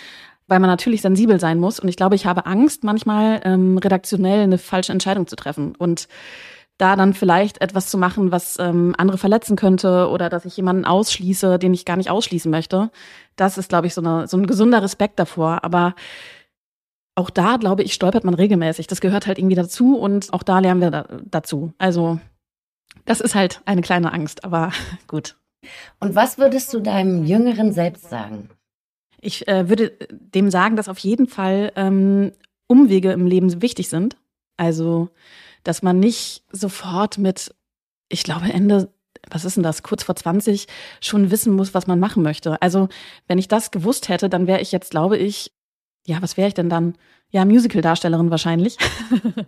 [0.47, 1.81] weil man natürlich sensibel sein muss.
[1.81, 5.75] Und ich glaube, ich habe Angst, manchmal ähm, redaktionell eine falsche Entscheidung zu treffen.
[5.77, 6.09] Und
[6.79, 10.85] da dann vielleicht etwas zu machen, was ähm, andere verletzen könnte oder dass ich jemanden
[10.85, 12.91] ausschließe, den ich gar nicht ausschließen möchte.
[13.37, 15.63] Das ist, glaube ich, so, eine, so ein gesunder Respekt davor.
[15.63, 15.95] Aber
[17.15, 18.87] auch da, glaube ich, stolpert man regelmäßig.
[18.87, 21.73] Das gehört halt irgendwie dazu und auch da lernen wir da, dazu.
[21.79, 22.19] Also
[23.05, 24.73] das ist halt eine kleine Angst, aber
[25.07, 25.37] gut.
[26.01, 28.51] Und was würdest du deinem jüngeren Selbst sagen?
[29.21, 32.33] Ich äh, würde dem sagen, dass auf jeden Fall ähm,
[32.67, 34.17] Umwege im Leben wichtig sind.
[34.57, 35.11] Also,
[35.63, 37.55] dass man nicht sofort mit,
[38.09, 38.93] ich glaube, Ende,
[39.31, 40.67] was ist denn das, kurz vor 20
[41.01, 42.61] schon wissen muss, was man machen möchte.
[42.61, 42.89] Also,
[43.29, 45.53] wenn ich das gewusst hätte, dann wäre ich jetzt, glaube ich,
[46.07, 46.95] ja, was wäre ich denn dann?
[47.31, 48.77] Ja, Musical-Darstellerin wahrscheinlich.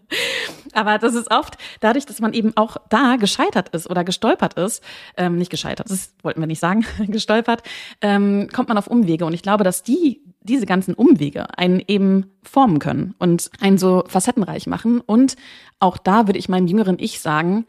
[0.72, 4.82] Aber das ist oft dadurch, dass man eben auch da gescheitert ist oder gestolpert ist,
[5.16, 7.62] ähm, nicht gescheitert, das wollten wir nicht sagen, gestolpert,
[8.00, 9.26] ähm, kommt man auf Umwege.
[9.26, 14.04] Und ich glaube, dass die, diese ganzen Umwege einen eben formen können und einen so
[14.06, 15.00] facettenreich machen.
[15.00, 15.36] Und
[15.78, 17.66] auch da würde ich meinem jüngeren Ich sagen,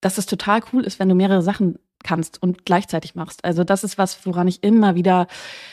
[0.00, 3.44] dass es total cool ist, wenn du mehrere Sachen kannst und gleichzeitig machst.
[3.44, 5.26] Also das ist was, woran ich immer wieder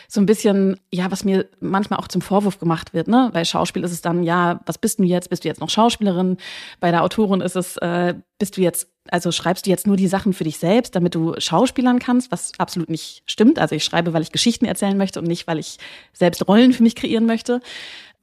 [0.08, 3.08] so ein bisschen, ja, was mir manchmal auch zum Vorwurf gemacht wird.
[3.08, 3.30] Ne?
[3.34, 5.30] Bei Schauspiel ist es dann, ja, was bist du jetzt?
[5.30, 6.38] Bist du jetzt noch Schauspielerin?
[6.80, 10.08] Bei der Autorin ist es, äh, bist du jetzt, also schreibst du jetzt nur die
[10.08, 13.60] Sachen für dich selbst, damit du Schauspielern kannst, was absolut nicht stimmt.
[13.60, 15.78] Also ich schreibe, weil ich Geschichten erzählen möchte und nicht, weil ich
[16.14, 17.62] selbst Rollen für mich kreieren möchte.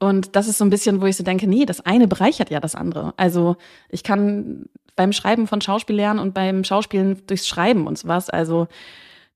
[0.03, 2.59] Und das ist so ein bisschen, wo ich so denke, nee, das eine bereichert ja
[2.59, 3.15] das andere.
[3.17, 3.55] Also
[3.89, 4.65] ich kann
[4.97, 8.29] beim Schreiben von Schauspiel lernen und beim Schauspielen durchs Schreiben und sowas.
[8.29, 8.67] Also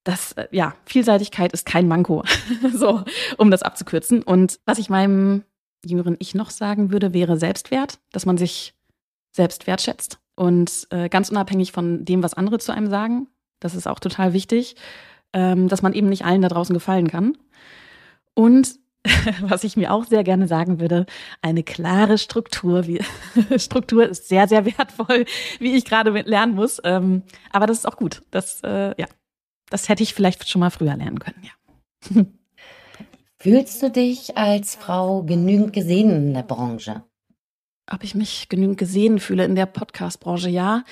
[0.03, 2.25] das, äh, ja, Vielseitigkeit ist kein Manko.
[2.75, 3.05] so,
[3.39, 4.25] um das abzukürzen.
[4.25, 5.45] Und was ich meinem
[5.85, 8.75] jüngeren Ich noch sagen würde, wäre Selbstwert, dass man sich
[9.31, 13.29] selbst wertschätzt und äh, ganz unabhängig von dem, was andere zu einem sagen.
[13.61, 14.75] Das ist auch total wichtig,
[15.33, 17.39] ähm, dass man eben nicht allen da draußen gefallen kann.
[18.35, 18.81] Und
[19.43, 21.07] was ich mir auch sehr gerne sagen würde,
[21.43, 22.87] eine klare Struktur.
[22.87, 23.01] Wie,
[23.59, 25.25] Struktur ist sehr, sehr wertvoll,
[25.59, 26.81] wie ich gerade lernen muss.
[26.85, 28.23] Ähm, aber das ist auch gut.
[28.31, 29.07] Das, äh, ja,
[29.71, 32.25] das hätte ich vielleicht schon mal früher lernen können, ja.
[33.39, 37.03] Fühlst du dich als Frau genügend gesehen in der Branche?
[37.89, 40.85] Ob ich mich genügend gesehen fühle in der Podcast-Branche, ja.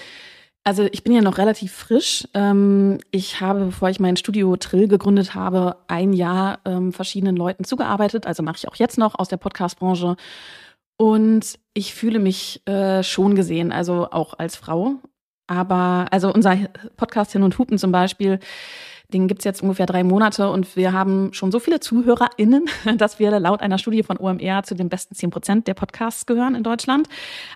[0.66, 2.26] Also ich bin ja noch relativ frisch.
[2.32, 7.64] Ähm, ich habe, bevor ich mein Studio Trill gegründet habe, ein Jahr ähm, verschiedenen Leuten
[7.64, 8.26] zugearbeitet.
[8.26, 10.16] Also mache ich auch jetzt noch aus der Podcast-Branche.
[10.96, 14.94] Und ich fühle mich äh, schon gesehen, also auch als Frau.
[15.46, 16.56] Aber also unser
[16.96, 18.38] Podcast Hin und Hupen zum Beispiel,
[19.14, 22.66] den gibt's jetzt ungefähr drei Monate und wir haben schon so viele ZuhörerInnen,
[22.98, 26.54] dass wir laut einer Studie von OMR zu den besten zehn Prozent der Podcasts gehören
[26.54, 27.08] in Deutschland.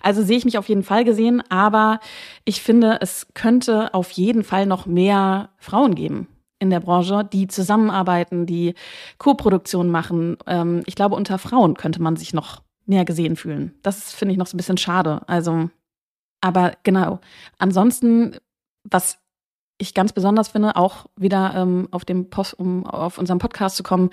[0.02, 2.00] Also sehe ich mich auf jeden Fall gesehen, aber
[2.44, 6.28] ich finde, es könnte auf jeden Fall noch mehr Frauen geben
[6.60, 8.74] in der Branche, die zusammenarbeiten, die
[9.18, 10.36] Co-Produktion machen.
[10.46, 13.74] Ähm, ich glaube, unter Frauen könnte man sich noch mehr gesehen fühlen.
[13.82, 15.22] Das finde ich noch so ein bisschen schade.
[15.26, 15.70] Also,
[16.40, 17.20] aber genau.
[17.58, 18.36] Ansonsten,
[18.84, 19.18] was
[19.78, 23.82] ich ganz besonders finde, auch wieder ähm, auf dem Post, um auf unserem Podcast zu
[23.82, 24.10] kommen,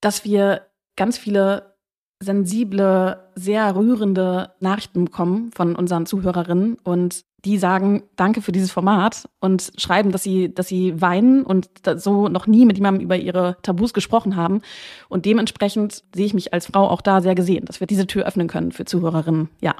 [0.00, 0.62] dass wir
[0.96, 1.74] ganz viele
[2.20, 9.28] sensible, sehr rührende Nachrichten bekommen von unseren Zuhörerinnen und die sagen Danke für dieses Format
[9.40, 13.56] und schreiben, dass sie, dass sie weinen und so noch nie mit jemandem über ihre
[13.62, 14.62] Tabus gesprochen haben.
[15.08, 18.26] Und dementsprechend sehe ich mich als Frau auch da sehr gesehen, dass wir diese Tür
[18.26, 19.48] öffnen können für Zuhörerinnen.
[19.60, 19.76] Ja.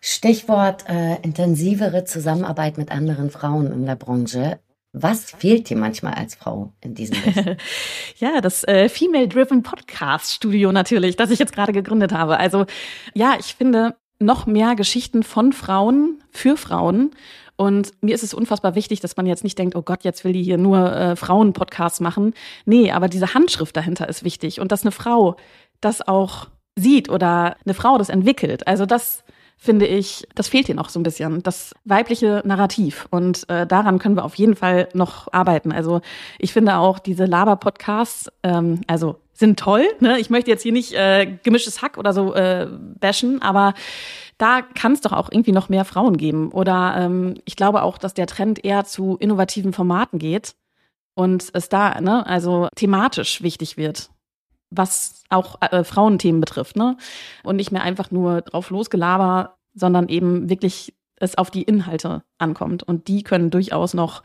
[0.00, 4.58] Stichwort äh, intensivere Zusammenarbeit mit anderen Frauen in der Branche.
[4.92, 7.56] Was fehlt dir manchmal als Frau in diesem Business?
[8.18, 12.38] ja, das äh, Female Driven Podcast Studio natürlich, das ich jetzt gerade gegründet habe.
[12.38, 12.66] Also
[13.14, 17.12] ja, ich finde noch mehr Geschichten von Frauen für Frauen.
[17.56, 20.32] Und mir ist es unfassbar wichtig, dass man jetzt nicht denkt, oh Gott, jetzt will
[20.32, 22.34] die hier nur äh, Frauen-Podcasts machen.
[22.64, 25.36] Nee, aber diese Handschrift dahinter ist wichtig und dass eine Frau
[25.80, 28.66] das auch sieht oder eine Frau das entwickelt.
[28.66, 29.22] Also das
[29.62, 33.06] finde ich, das fehlt hier noch so ein bisschen, das weibliche Narrativ.
[33.10, 35.70] Und äh, daran können wir auf jeden Fall noch arbeiten.
[35.70, 36.00] Also
[36.40, 39.86] ich finde auch diese Laber-Podcasts, ähm, also sind toll.
[40.00, 40.18] Ne?
[40.18, 42.66] Ich möchte jetzt hier nicht äh, gemischtes Hack oder so äh,
[42.98, 43.74] bashen, aber
[44.36, 46.50] da kann es doch auch irgendwie noch mehr Frauen geben.
[46.50, 50.56] Oder ähm, ich glaube auch, dass der Trend eher zu innovativen Formaten geht
[51.14, 54.10] und es da, ne, also thematisch wichtig wird
[54.72, 56.96] was auch äh, Frauenthemen betrifft, ne?
[57.42, 62.82] Und nicht mehr einfach nur drauf losgelaber, sondern eben wirklich es auf die Inhalte ankommt.
[62.82, 64.22] Und die können durchaus noch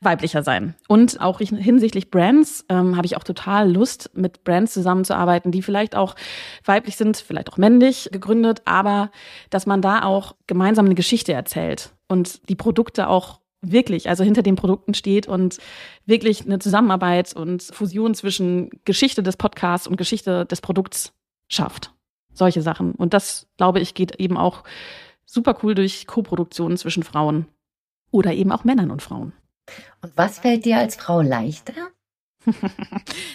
[0.00, 0.76] weiblicher sein.
[0.86, 5.96] Und auch hinsichtlich Brands ähm, habe ich auch total Lust, mit Brands zusammenzuarbeiten, die vielleicht
[5.96, 6.14] auch
[6.64, 9.10] weiblich sind, vielleicht auch männlich gegründet, aber
[9.50, 14.42] dass man da auch gemeinsam eine Geschichte erzählt und die Produkte auch wirklich, also hinter
[14.42, 15.58] den Produkten steht und
[16.06, 21.12] wirklich eine Zusammenarbeit und Fusion zwischen Geschichte des Podcasts und Geschichte des Produkts
[21.48, 21.92] schafft.
[22.32, 22.92] Solche Sachen.
[22.92, 24.62] Und das, glaube ich, geht eben auch
[25.24, 27.46] super cool durch Co-Produktionen zwischen Frauen
[28.10, 29.32] oder eben auch Männern und Frauen.
[30.00, 31.90] Und was fällt dir als Frau leichter?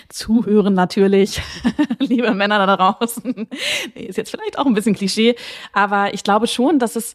[0.10, 1.42] Zuhören natürlich,
[2.00, 3.48] liebe Männer da draußen.
[3.94, 5.36] Nee, ist jetzt vielleicht auch ein bisschen Klischee,
[5.74, 7.14] aber ich glaube schon, dass es,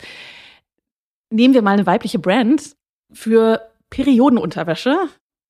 [1.30, 2.76] nehmen wir mal eine weibliche Brand,
[3.12, 4.96] für Periodenunterwäsche.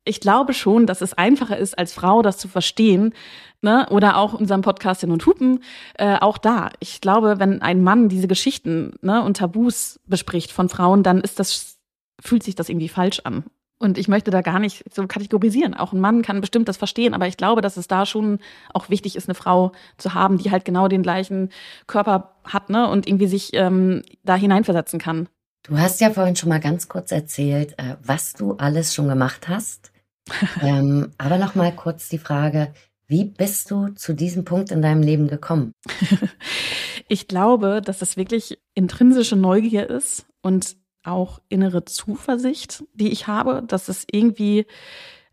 [0.04, 3.14] Ich glaube schon, dass es einfacher ist, als Frau das zu verstehen.
[3.60, 3.86] Ne?
[3.90, 5.62] Oder auch unserem Podcast in und Hupen,
[5.94, 6.70] äh, auch da.
[6.80, 11.40] Ich glaube, wenn ein Mann diese Geschichten ne, und Tabus bespricht von Frauen, dann ist
[11.40, 11.76] das,
[12.20, 13.44] fühlt sich das irgendwie falsch an.
[13.80, 15.74] Und ich möchte da gar nicht so kategorisieren.
[15.74, 18.40] Auch ein Mann kann bestimmt das verstehen, aber ich glaube, dass es da schon
[18.74, 21.50] auch wichtig ist, eine Frau zu haben, die halt genau den gleichen
[21.86, 25.28] Körper hat, ne, und irgendwie sich ähm, da hineinversetzen kann.
[25.62, 29.48] Du hast ja vorhin schon mal ganz kurz erzählt, äh, was du alles schon gemacht
[29.48, 29.92] hast.
[30.62, 32.72] ähm, aber noch mal kurz die Frage,
[33.06, 35.72] wie bist du zu diesem Punkt in deinem Leben gekommen?
[37.08, 43.62] ich glaube, dass das wirklich intrinsische Neugier ist und auch innere Zuversicht, die ich habe,
[43.66, 44.66] dass es irgendwie,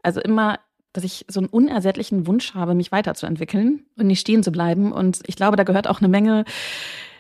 [0.04, 0.60] also immer,
[0.94, 4.94] dass ich so einen unersättlichen Wunsch habe, mich weiterzuentwickeln und nicht stehen zu bleiben.
[4.94, 6.46] Und ich glaube, da gehört auch eine Menge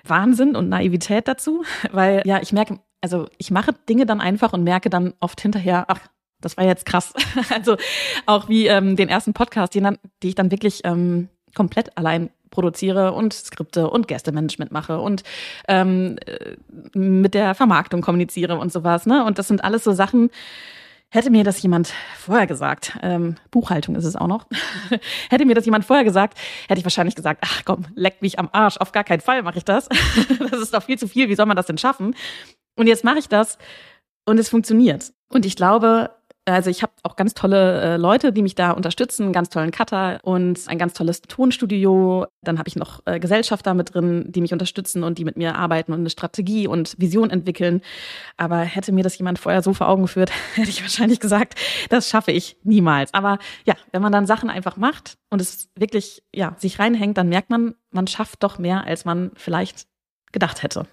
[0.05, 4.63] Wahnsinn und Naivität dazu, weil ja, ich merke, also ich mache Dinge dann einfach und
[4.63, 5.99] merke dann oft hinterher, ach,
[6.41, 7.13] das war jetzt krass.
[7.53, 7.77] Also
[8.25, 12.31] auch wie ähm, den ersten Podcast, den, dann, die ich dann wirklich ähm, komplett allein
[12.49, 15.21] produziere und Skripte und Gästemanagement mache und
[15.67, 16.55] ähm, äh,
[16.97, 19.05] mit der Vermarktung kommuniziere und sowas.
[19.05, 19.23] Ne?
[19.23, 20.31] Und das sind alles so Sachen,
[21.09, 24.47] Hätte mir das jemand vorher gesagt, ähm, Buchhaltung ist es auch noch,
[25.29, 26.37] hätte mir das jemand vorher gesagt,
[26.67, 29.59] hätte ich wahrscheinlich gesagt, ach komm, leck mich am Arsch, auf gar keinen Fall mache
[29.59, 29.87] ich das.
[30.51, 32.15] das ist doch viel zu viel, wie soll man das denn schaffen?
[32.75, 33.57] Und jetzt mache ich das
[34.25, 35.13] und es funktioniert.
[35.29, 36.11] Und ich glaube,
[36.47, 39.71] also ich habe auch ganz tolle äh, Leute, die mich da unterstützen, einen ganz tollen
[39.71, 42.27] Cutter und ein ganz tolles Tonstudio.
[42.43, 45.55] Dann habe ich noch äh, Gesellschafter mit drin, die mich unterstützen und die mit mir
[45.55, 47.81] arbeiten und eine Strategie und Vision entwickeln.
[48.38, 51.59] Aber hätte mir das jemand vorher so vor Augen geführt, hätte ich wahrscheinlich gesagt,
[51.89, 53.11] das schaffe ich niemals.
[53.13, 57.27] Aber ja, wenn man dann Sachen einfach macht und es wirklich ja sich reinhängt, dann
[57.27, 59.88] merkt man, man schafft doch mehr, als man vielleicht
[60.31, 60.85] gedacht hätte.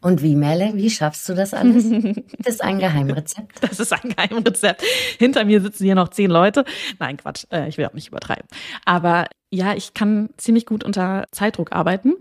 [0.00, 1.84] Und wie, Melle, wie schaffst du das alles?
[2.38, 3.62] Das ist ein Geheimrezept.
[3.62, 4.82] Das ist ein Geheimrezept.
[5.18, 6.64] Hinter mir sitzen hier noch zehn Leute.
[6.98, 8.46] Nein, Quatsch, äh, ich will auch nicht übertreiben.
[8.84, 12.14] Aber ja, ich kann ziemlich gut unter Zeitdruck arbeiten.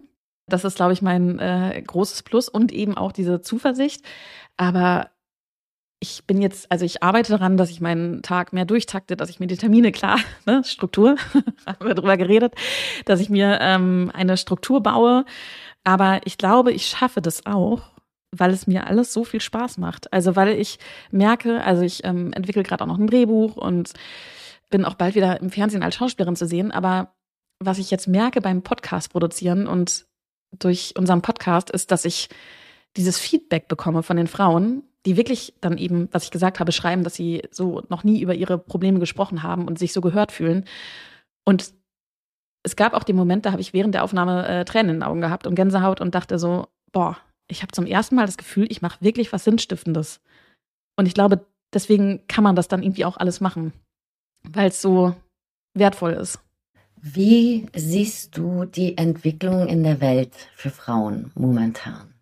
[0.47, 4.03] Das ist, glaube ich, mein äh, großes Plus und eben auch diese Zuversicht.
[4.57, 5.09] Aber
[5.99, 9.39] ich bin jetzt, also ich arbeite daran, dass ich meinen Tag mehr durchtakte, dass ich
[9.39, 11.15] mir die Termine klar, ne, Struktur,
[11.65, 12.53] haben wir drüber geredet,
[13.05, 15.25] dass ich mir ähm, eine Struktur baue,
[15.85, 17.83] aber ich glaube, ich schaffe das auch,
[18.31, 20.11] weil es mir alles so viel Spaß macht.
[20.11, 20.79] Also weil ich
[21.11, 23.93] merke, also ich ähm, entwickle gerade auch noch ein Drehbuch und
[24.69, 26.71] bin auch bald wieder im Fernsehen als Schauspielerin zu sehen.
[26.71, 27.13] Aber
[27.59, 30.05] was ich jetzt merke beim Podcast produzieren und
[30.51, 32.29] durch unseren Podcast ist, dass ich
[32.97, 37.03] dieses Feedback bekomme von den Frauen, die wirklich dann eben, was ich gesagt habe, schreiben,
[37.03, 40.65] dass sie so noch nie über ihre Probleme gesprochen haben und sich so gehört fühlen.
[41.43, 41.73] Und
[42.65, 45.03] es gab auch den Moment, da habe ich während der Aufnahme äh, Tränen in den
[45.03, 47.15] Augen gehabt und Gänsehaut und dachte so, boah,
[47.47, 50.19] ich habe zum ersten Mal das Gefühl, ich mache wirklich was Sinnstiftendes.
[50.97, 53.71] Und ich glaube, deswegen kann man das dann irgendwie auch alles machen,
[54.43, 55.15] weil es so
[55.75, 56.39] wertvoll ist.
[56.95, 62.15] Wie siehst du die Entwicklung in der Welt für Frauen momentan?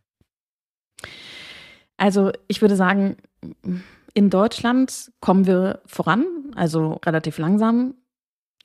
[1.95, 3.15] Also ich würde sagen,
[4.13, 6.25] in Deutschland kommen wir voran,
[6.55, 7.93] also relativ langsam.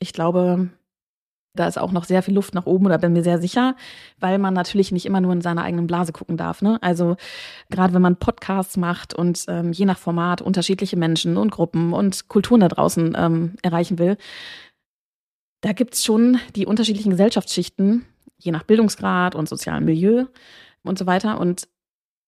[0.00, 0.70] Ich glaube,
[1.58, 3.76] da ist auch noch sehr viel Luft nach oben oder bin mir sehr sicher,
[4.20, 6.62] weil man natürlich nicht immer nur in seiner eigenen Blase gucken darf.
[6.62, 6.78] Ne?
[6.82, 7.16] Also
[7.70, 12.28] gerade wenn man Podcasts macht und ähm, je nach Format unterschiedliche Menschen und Gruppen und
[12.28, 14.16] Kulturen da draußen ähm, erreichen will,
[15.60, 18.04] da gibt's schon die unterschiedlichen Gesellschaftsschichten,
[18.36, 20.26] je nach Bildungsgrad und sozialem Milieu
[20.84, 21.40] und so weiter.
[21.40, 21.68] Und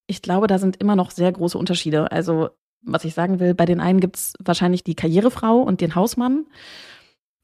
[0.06, 2.10] ich glaube, da sind immer noch sehr große Unterschiede.
[2.10, 2.50] Also
[2.82, 6.46] was ich sagen will, bei den einen gibt's wahrscheinlich die Karrierefrau und den Hausmann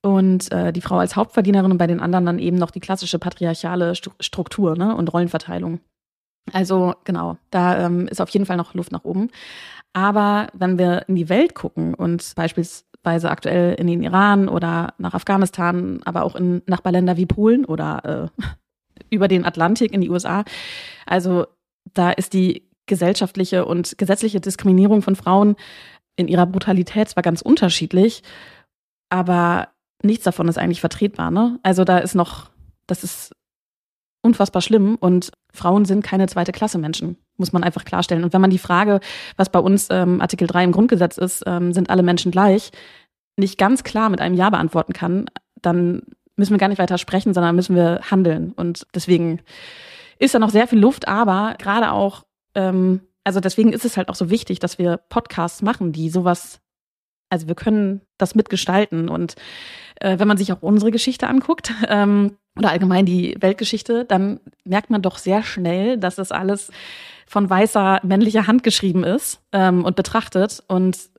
[0.06, 3.18] und äh, die Frau als Hauptverdienerin und bei den anderen dann eben noch die klassische
[3.18, 5.80] patriarchale Struktur ne, und Rollenverteilung.
[6.52, 9.30] Also genau, da ähm, ist auf jeden Fall noch Luft nach oben.
[9.92, 15.14] Aber wenn wir in die Welt gucken und beispielsweise aktuell in den Iran oder nach
[15.14, 18.42] Afghanistan, aber auch in Nachbarländer wie Polen oder äh,
[19.10, 20.44] über den Atlantik in die USA,
[21.04, 21.46] also
[21.94, 25.56] da ist die gesellschaftliche und gesetzliche Diskriminierung von Frauen
[26.14, 28.22] in ihrer Brutalität zwar ganz unterschiedlich,
[29.08, 29.68] aber
[30.02, 31.30] nichts davon ist eigentlich vertretbar.
[31.30, 31.58] Ne?
[31.62, 32.50] Also da ist noch,
[32.86, 33.34] das ist
[34.22, 38.24] unfassbar schlimm und Frauen sind keine zweite Klasse Menschen, muss man einfach klarstellen.
[38.24, 39.00] Und wenn man die Frage,
[39.36, 42.70] was bei uns ähm, Artikel 3 im Grundgesetz ist, ähm, sind alle Menschen gleich,
[43.36, 45.26] nicht ganz klar mit einem Ja beantworten kann,
[45.62, 46.02] dann
[46.36, 48.52] müssen wir gar nicht weiter sprechen, sondern müssen wir handeln.
[48.52, 49.40] Und deswegen
[50.18, 54.08] ist da noch sehr viel Luft, aber gerade auch, ähm, also deswegen ist es halt
[54.08, 56.60] auch so wichtig, dass wir Podcasts machen, die sowas
[57.30, 59.08] also wir können das mitgestalten.
[59.08, 59.34] Und
[60.00, 64.90] äh, wenn man sich auch unsere Geschichte anguckt ähm, oder allgemein die Weltgeschichte, dann merkt
[64.90, 66.70] man doch sehr schnell, dass das alles
[67.26, 70.62] von weißer männlicher Hand geschrieben ist ähm, und betrachtet.
[70.68, 71.10] Und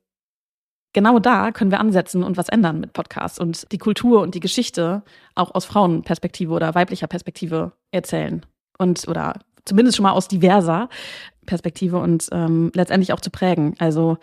[0.93, 4.39] genau da können wir ansetzen und was ändern mit Podcasts und die Kultur und die
[4.39, 5.03] Geschichte
[5.35, 8.45] auch aus Frauenperspektive oder weiblicher Perspektive erzählen.
[8.77, 9.33] Und oder
[9.65, 10.89] zumindest schon mal aus diverser
[11.45, 13.75] Perspektive und ähm, letztendlich auch zu prägen.
[13.79, 14.17] Also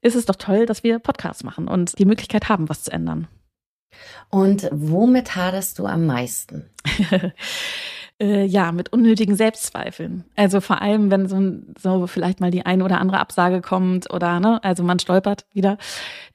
[0.00, 3.28] ist es doch toll, dass wir Podcasts machen und die Möglichkeit haben, was zu ändern.
[4.30, 6.70] Und womit haderst du am meisten?
[8.20, 10.24] äh, ja, mit unnötigen Selbstzweifeln.
[10.36, 11.40] Also vor allem, wenn so,
[11.78, 15.78] so vielleicht mal die eine oder andere Absage kommt oder ne, also man stolpert wieder,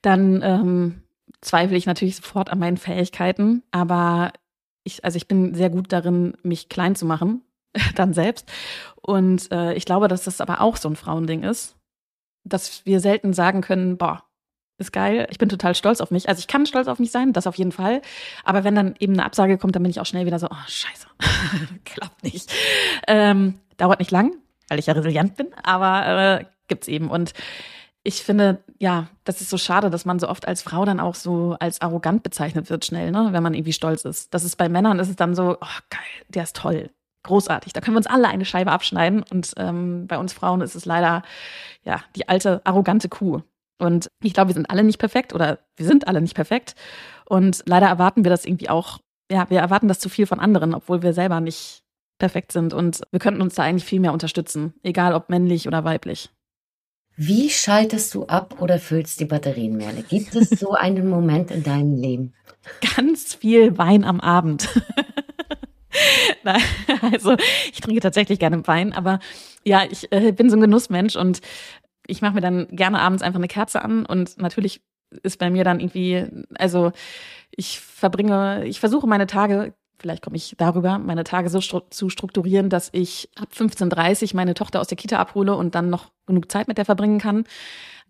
[0.02, 1.04] dann ähm,
[1.42, 3.64] zweifle ich natürlich sofort an meinen Fähigkeiten.
[3.72, 4.34] Aber
[4.84, 7.42] ich, also ich bin sehr gut darin, mich klein zu machen
[7.96, 8.52] dann selbst.
[9.02, 11.76] Und äh, ich glaube, dass das aber auch so ein Frauending ist,
[12.44, 14.24] dass wir selten sagen können, boah,
[14.78, 16.30] ist geil, ich bin total stolz auf mich.
[16.30, 18.02] Also ich kann stolz auf mich sein, das auf jeden Fall.
[18.44, 20.68] Aber wenn dann eben eine Absage kommt, dann bin ich auch schnell wieder so, oh
[20.68, 21.08] scheiße,
[21.86, 22.52] klappt nicht.
[23.08, 24.36] Ähm, dauert nicht lang,
[24.68, 27.10] weil ich ja resilient bin, aber äh, gibt's eben.
[27.10, 27.34] Und
[28.04, 31.16] ich finde, ja, das ist so schade, dass man so oft als Frau dann auch
[31.16, 34.34] so als arrogant bezeichnet wird schnell, ne, wenn man irgendwie stolz ist.
[34.34, 36.90] Das ist bei Männern ist es dann so, oh geil, der ist toll,
[37.24, 37.74] großartig.
[37.74, 39.24] Da können wir uns alle eine Scheibe abschneiden.
[39.30, 41.24] Und ähm, bei uns Frauen ist es leider
[41.84, 43.42] ja die alte arrogante Kuh.
[43.80, 46.76] Und ich glaube, wir sind alle nicht perfekt oder wir sind alle nicht perfekt.
[47.26, 49.00] Und leider erwarten wir das irgendwie auch.
[49.32, 51.84] Ja, wir erwarten das zu viel von anderen, obwohl wir selber nicht
[52.18, 52.74] perfekt sind.
[52.74, 56.30] Und wir könnten uns da eigentlich viel mehr unterstützen, egal ob männlich oder weiblich.
[57.20, 60.04] Wie schaltest du ab oder füllst die Batterien, Merle?
[60.04, 62.34] Gibt es so einen Moment in deinem Leben?
[62.96, 64.70] Ganz viel Wein am Abend.
[66.44, 66.62] Nein,
[67.02, 67.36] also
[67.72, 69.20] ich trinke tatsächlich gerne Wein, aber
[69.64, 71.42] ja, ich äh, bin so ein Genussmensch und
[72.08, 74.82] ich mache mir dann gerne abends einfach eine Kerze an und natürlich
[75.24, 76.26] ist bei mir dann irgendwie,
[76.58, 76.92] also
[77.52, 82.10] ich verbringe, ich versuche meine Tage vielleicht komme ich darüber, meine Tage so stru zu
[82.10, 86.12] strukturieren, dass ich ab 15.30 Uhr meine Tochter aus der Kita abhole und dann noch
[86.26, 87.46] genug Zeit mit der verbringen kann.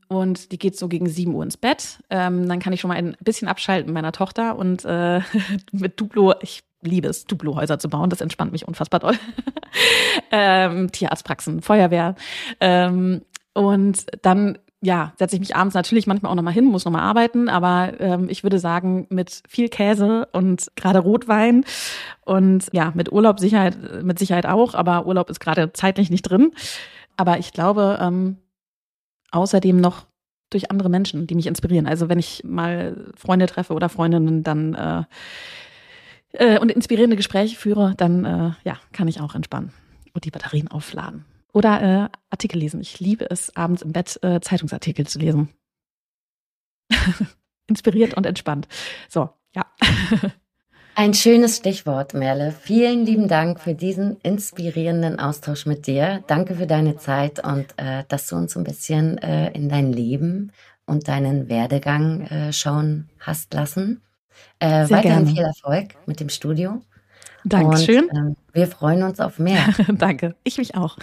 [0.10, 2.00] Und die geht so gegen 7 Uhr ins Bett.
[2.10, 5.22] Ähm, dann kann ich schon mal ein bisschen abschalten mit meiner Tochter und äh,
[5.72, 8.10] mit Duplo, ich liebe es, Duplo-Häuser zu bauen.
[8.10, 9.18] Das entspannt mich unfassbar doll.
[10.32, 12.16] ähm, Tierarztpraxen, Feuerwehr.
[12.62, 13.22] Ähm,
[13.58, 17.50] und dann ja, setze ich mich abends natürlich manchmal auch nochmal hin, muss nochmal arbeiten,
[17.50, 21.66] aber ähm, ich würde sagen, mit viel Käse und gerade Rotwein
[22.24, 26.52] und ja, mit Urlaub Sicherheit, mit Sicherheit auch, aber Urlaub ist gerade zeitlich nicht drin.
[27.16, 28.38] Aber ich glaube, ähm,
[29.32, 30.06] außerdem noch
[30.52, 31.88] durch andere Menschen, die mich inspirieren.
[31.88, 35.04] Also wenn ich mal Freunde treffe oder Freundinnen, dann äh,
[36.34, 39.74] äh, und inspirierende Gespräche führe, dann äh, ja, kann ich auch entspannen
[40.14, 41.26] und die Batterien aufladen.
[41.54, 42.82] Oder äh, Artikel lesen.
[42.82, 45.50] Ich liebe es, abends im Bett äh, Zeitungsartikel zu lesen.
[47.68, 48.68] Inspiriert und entspannt.
[49.10, 49.66] So, ja.
[50.96, 52.52] Ein schönes Stichwort, Merle.
[52.52, 56.24] Vielen lieben Dank für diesen inspirierenden Austausch mit dir.
[56.26, 60.52] Danke für deine Zeit und äh, dass du uns ein bisschen äh, in dein Leben
[60.88, 64.02] und deinen Werdegang äh, schauen hast lassen.
[64.58, 65.28] Äh, weiterhin gerne.
[65.28, 66.82] viel Erfolg mit dem Studio.
[67.50, 68.10] Dankeschön.
[68.10, 69.74] Und, äh, wir freuen uns auf mehr.
[69.94, 70.98] Danke, ich mich auch.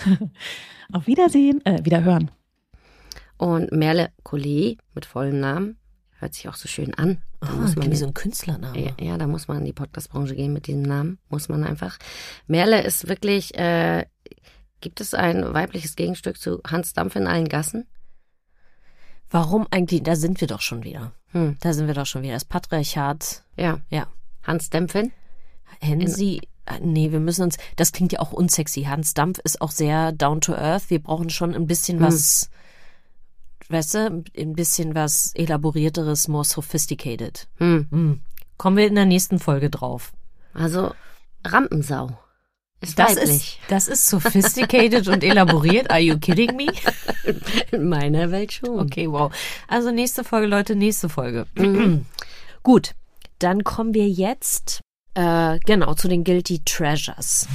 [0.93, 2.31] auf Wiedersehen, äh, Wiederhören.
[3.37, 5.79] Und Merle Collet mit vollem Namen
[6.19, 7.19] hört sich auch so schön an.
[7.41, 8.79] Da oh, muss man wie so ein Künstlername.
[8.79, 11.19] Ja, ja, da muss man in die Podcastbranche gehen mit diesem Namen.
[11.29, 11.99] Muss man einfach.
[12.47, 13.55] Merle ist wirklich.
[13.59, 14.07] Äh,
[14.81, 17.87] gibt es ein weibliches Gegenstück zu Hans Dampf in allen Gassen?
[19.31, 20.03] Warum eigentlich?
[20.03, 21.13] Da sind wir doch schon wieder.
[21.33, 21.57] Hm.
[21.61, 22.35] Da sind wir doch schon wieder.
[22.35, 23.45] Das Patriarchat.
[23.57, 23.81] Ja.
[23.89, 24.07] Ja.
[24.43, 25.13] Hans Dämpfen?
[25.81, 26.41] Hensi.
[26.67, 27.57] Äh, nee, wir müssen uns.
[27.77, 28.85] Das klingt ja auch unsexy.
[28.85, 30.89] Hans Dampf ist auch sehr down to earth.
[30.89, 32.07] Wir brauchen schon ein bisschen hm.
[32.07, 32.51] was
[33.69, 37.47] weißt du, ein bisschen was elaborierteres, more sophisticated.
[37.57, 37.87] Hm.
[37.91, 38.21] Hm.
[38.57, 40.13] Kommen wir in der nächsten Folge drauf.
[40.53, 40.93] Also
[41.45, 42.19] Rampensau.
[42.81, 43.29] Ist das weiblich.
[43.31, 45.91] ist das ist sophisticated und elaboriert.
[45.91, 46.67] Are you kidding me?
[47.73, 48.79] In meiner Welt schon.
[48.79, 49.33] Okay, wow.
[49.69, 51.47] Also nächste Folge, Leute, nächste Folge.
[51.55, 52.05] Mhm.
[52.63, 52.95] Gut,
[53.39, 54.81] dann kommen wir jetzt
[55.15, 57.49] äh, genau zu den Guilty Treasures.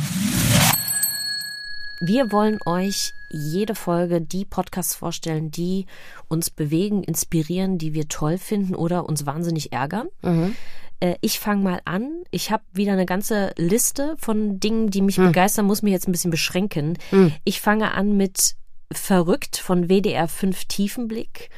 [2.02, 5.86] Wir wollen euch jede Folge die Podcasts vorstellen, die
[6.28, 10.08] uns bewegen, inspirieren, die wir toll finden oder uns wahnsinnig ärgern.
[10.22, 10.56] Mhm.
[11.00, 12.24] Äh, ich fange mal an.
[12.32, 15.28] Ich habe wieder eine ganze Liste von Dingen, die mich mhm.
[15.28, 16.98] begeistern, muss mich jetzt ein bisschen beschränken.
[17.12, 17.34] Mhm.
[17.44, 18.56] Ich fange an mit
[18.92, 21.50] Verrückt von WDR 5 Tiefenblick.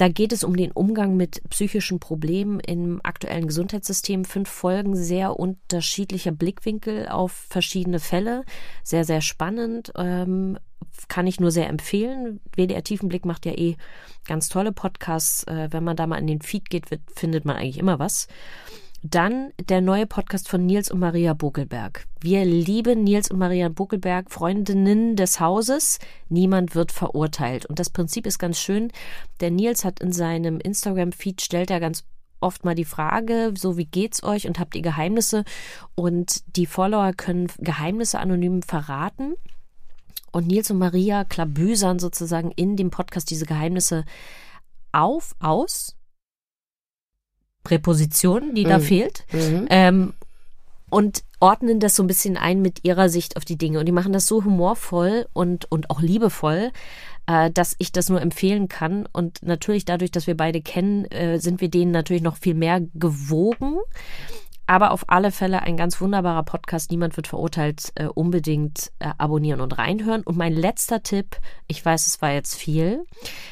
[0.00, 4.24] Da geht es um den Umgang mit psychischen Problemen im aktuellen Gesundheitssystem.
[4.24, 8.44] Fünf Folgen, sehr unterschiedlicher Blickwinkel auf verschiedene Fälle.
[8.82, 9.92] Sehr, sehr spannend.
[9.96, 10.58] Ähm,
[11.08, 12.40] kann ich nur sehr empfehlen.
[12.56, 13.76] WDR Tiefenblick macht ja eh
[14.26, 15.44] ganz tolle Podcasts.
[15.44, 18.26] Äh, wenn man da mal in den Feed geht, wird, findet man eigentlich immer was.
[19.02, 22.06] Dann der neue Podcast von Nils und Maria Bokelberg.
[22.20, 25.98] Wir lieben Nils und Maria Bokelberg, Freundinnen des Hauses.
[26.28, 27.64] Niemand wird verurteilt.
[27.64, 28.92] Und das Prinzip ist ganz schön.
[29.40, 32.04] Der Nils hat in seinem Instagram-Feed stellt er ganz
[32.40, 35.44] oft mal die Frage, so wie geht's euch und habt ihr Geheimnisse?
[35.94, 39.34] Und die Follower können Geheimnisse anonym verraten.
[40.30, 44.04] Und Nils und Maria klabüsern sozusagen in dem Podcast diese Geheimnisse
[44.92, 45.96] auf, aus
[47.64, 48.68] Präposition, die mhm.
[48.68, 49.24] da fehlt.
[49.32, 49.66] Mhm.
[49.70, 50.12] Ähm,
[50.90, 53.78] und ordnen das so ein bisschen ein mit ihrer Sicht auf die Dinge.
[53.78, 56.72] Und die machen das so humorvoll und, und auch liebevoll,
[57.26, 59.08] äh, dass ich das nur empfehlen kann.
[59.12, 62.82] Und natürlich dadurch, dass wir beide kennen, äh, sind wir denen natürlich noch viel mehr
[62.94, 63.78] gewogen.
[64.66, 66.90] aber auf alle Fälle ein ganz wunderbarer Podcast.
[66.90, 67.90] Niemand wird verurteilt.
[67.94, 70.22] Äh, unbedingt äh, abonnieren und reinhören.
[70.22, 73.04] Und mein letzter Tipp, ich weiß, es war jetzt viel,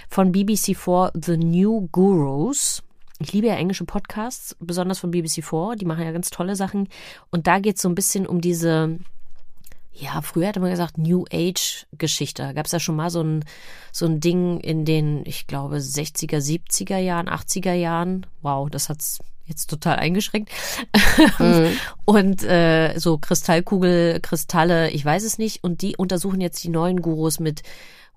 [0.09, 2.82] von BBC4 The New Gurus.
[3.18, 5.76] Ich liebe ja englische Podcasts, besonders von BBC4.
[5.76, 6.88] Die machen ja ganz tolle Sachen.
[7.30, 8.98] Und da geht es so ein bisschen um diese
[10.00, 12.42] ja, früher hätte man gesagt New Age Geschichte.
[12.42, 13.44] Da gab es ja schon mal so ein,
[13.90, 18.24] so ein Ding in den, ich glaube, 60er, 70er Jahren, 80er Jahren.
[18.42, 20.50] Wow, das hat's jetzt total eingeschränkt.
[21.38, 21.76] Mhm.
[22.04, 25.62] Und äh, so Kristallkugel, Kristalle, ich weiß es nicht.
[25.62, 27.62] Und die untersuchen jetzt die neuen Gurus mit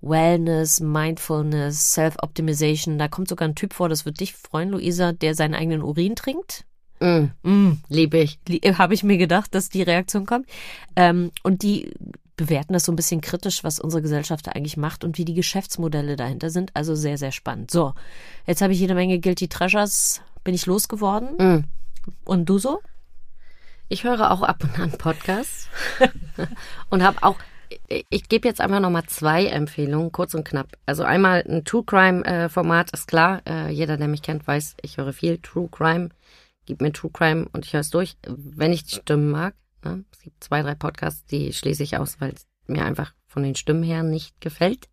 [0.01, 2.97] Wellness, Mindfulness, Self-Optimization.
[2.97, 6.15] Da kommt sogar ein Typ vor, das wird dich freuen, Luisa, der seinen eigenen Urin
[6.15, 6.65] trinkt.
[6.99, 8.39] Mm, mm, liebe ich.
[8.77, 10.47] Habe ich mir gedacht, dass die Reaktion kommt.
[10.95, 11.93] Ähm, und die
[12.35, 15.33] bewerten das so ein bisschen kritisch, was unsere Gesellschaft da eigentlich macht und wie die
[15.33, 16.71] Geschäftsmodelle dahinter sind.
[16.75, 17.71] Also sehr, sehr spannend.
[17.71, 17.93] So,
[18.47, 21.29] jetzt habe ich jede Menge Guilty Treasures bin ich losgeworden.
[21.37, 21.63] Mhm.
[22.25, 22.81] Und du so?
[23.89, 25.67] Ich höre auch ab und an Podcasts
[26.89, 27.35] und habe auch
[27.87, 30.67] ich, gebe jetzt einfach nochmal zwei Empfehlungen, kurz und knapp.
[30.85, 32.49] Also einmal ein True Crime äh,
[32.93, 33.41] ist klar.
[33.47, 36.09] Äh, jeder, der mich kennt, weiß, ich höre viel True Crime.
[36.65, 39.55] Gib mir True Crime und ich höre es durch, wenn ich die Stimmen mag.
[39.83, 40.03] Ne?
[40.11, 43.55] Es gibt zwei, drei Podcasts, die schließe ich aus, weil es mir einfach von den
[43.55, 44.87] Stimmen her nicht gefällt.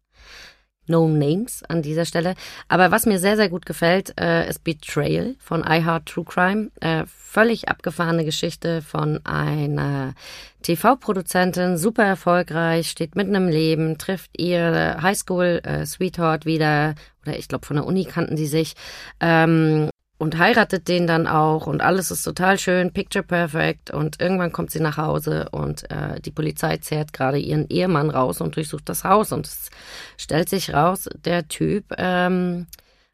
[0.88, 2.34] No Names an dieser Stelle.
[2.68, 6.70] Aber was mir sehr, sehr gut gefällt, äh, ist Betrayal von iHeart True Crime.
[6.80, 10.14] Äh, völlig abgefahrene Geschichte von einer
[10.62, 17.66] TV-Produzentin, super erfolgreich, steht mitten im Leben, trifft ihr Highschool-Sweetheart äh, wieder, oder ich glaube
[17.66, 18.74] von der Uni kannten die sich,
[19.20, 24.52] ähm, und heiratet den dann auch und alles ist total schön, picture perfect und irgendwann
[24.52, 28.88] kommt sie nach Hause und äh, die Polizei zerrt gerade ihren Ehemann raus und durchsucht
[28.88, 29.70] das Haus und es
[30.16, 32.66] stellt sich raus, der Typ ähm,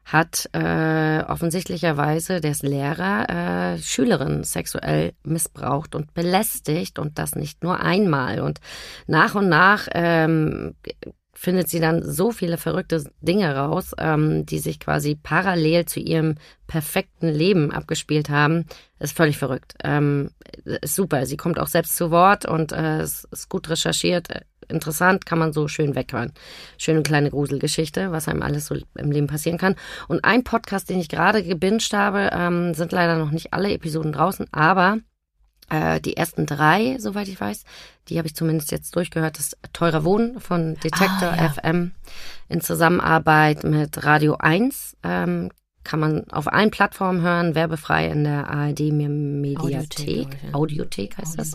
[0.05, 7.63] hat äh, offensichtlicherweise, der ist Lehrer, äh, Schülerinnen sexuell missbraucht und belästigt und das nicht
[7.63, 8.59] nur einmal und
[9.07, 10.75] nach und nach ähm,
[11.35, 16.35] findet sie dann so viele verrückte Dinge raus, ähm, die sich quasi parallel zu ihrem
[16.65, 18.65] perfekten Leben abgespielt haben.
[18.99, 19.75] Ist völlig verrückt.
[19.83, 20.31] Ähm,
[20.63, 21.25] ist super.
[21.25, 24.29] Sie kommt auch selbst zu Wort und äh, ist, ist gut recherchiert.
[24.67, 26.31] Interessant, kann man so schön weghören.
[26.77, 29.75] Schöne kleine Gruselgeschichte, was einem alles so im Leben passieren kann.
[30.07, 34.13] Und ein Podcast, den ich gerade gebinged habe, ähm, sind leider noch nicht alle Episoden
[34.13, 34.99] draußen, aber
[35.69, 37.63] äh, die ersten drei, soweit ich weiß,
[38.09, 41.49] die habe ich zumindest jetzt durchgehört, das Teurer Wohnen von Detektor ah, ja.
[41.49, 41.91] FM
[42.49, 44.97] in Zusammenarbeit mit Radio 1.
[45.03, 45.49] Ähm,
[45.83, 49.59] kann man auf allen Plattformen hören, werbefrei in der ARD Mediathek.
[49.59, 51.53] Audiothek, Audiothek heißt das.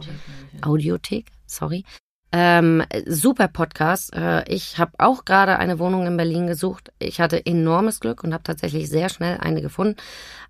[0.62, 1.84] Audiothek, sorry.
[2.32, 4.14] Ähm, super Podcast.
[4.14, 6.92] Äh, ich habe auch gerade eine Wohnung in Berlin gesucht.
[7.00, 9.96] Ich hatte enormes Glück und habe tatsächlich sehr schnell eine gefunden.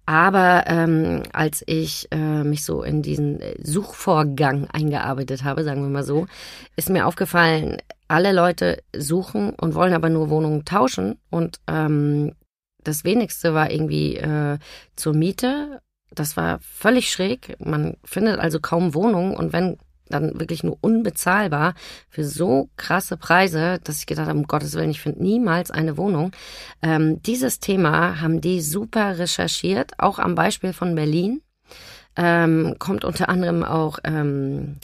[0.05, 6.05] Aber ähm, als ich äh, mich so in diesen Suchvorgang eingearbeitet habe, sagen wir mal
[6.05, 6.27] so,
[6.77, 7.79] ist mir aufgefallen,
[8.09, 11.19] alle Leute suchen und wollen aber nur Wohnungen tauschen.
[11.31, 12.33] Und ähm,
[12.83, 14.59] das wenigste war irgendwie äh,
[14.97, 15.81] zur Miete.
[16.11, 17.57] Das war völlig schräg.
[17.59, 19.79] Man findet also kaum Wohnungen und wenn
[20.11, 21.75] dann wirklich nur unbezahlbar
[22.09, 25.97] für so krasse Preise, dass ich gedacht habe, um Gottes Willen, ich finde niemals eine
[25.97, 26.33] Wohnung.
[26.83, 31.43] Ähm, dieses Thema haben die super recherchiert, auch am Beispiel von Berlin.
[32.17, 34.77] Ähm, kommt unter anderem auch ähm,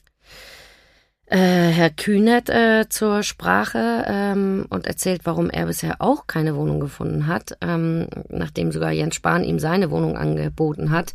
[1.27, 6.79] äh, Herr Kühnert äh, zur Sprache ähm, und erzählt, warum er bisher auch keine Wohnung
[6.79, 11.15] gefunden hat, ähm, nachdem sogar Jens Spahn ihm seine Wohnung angeboten hat.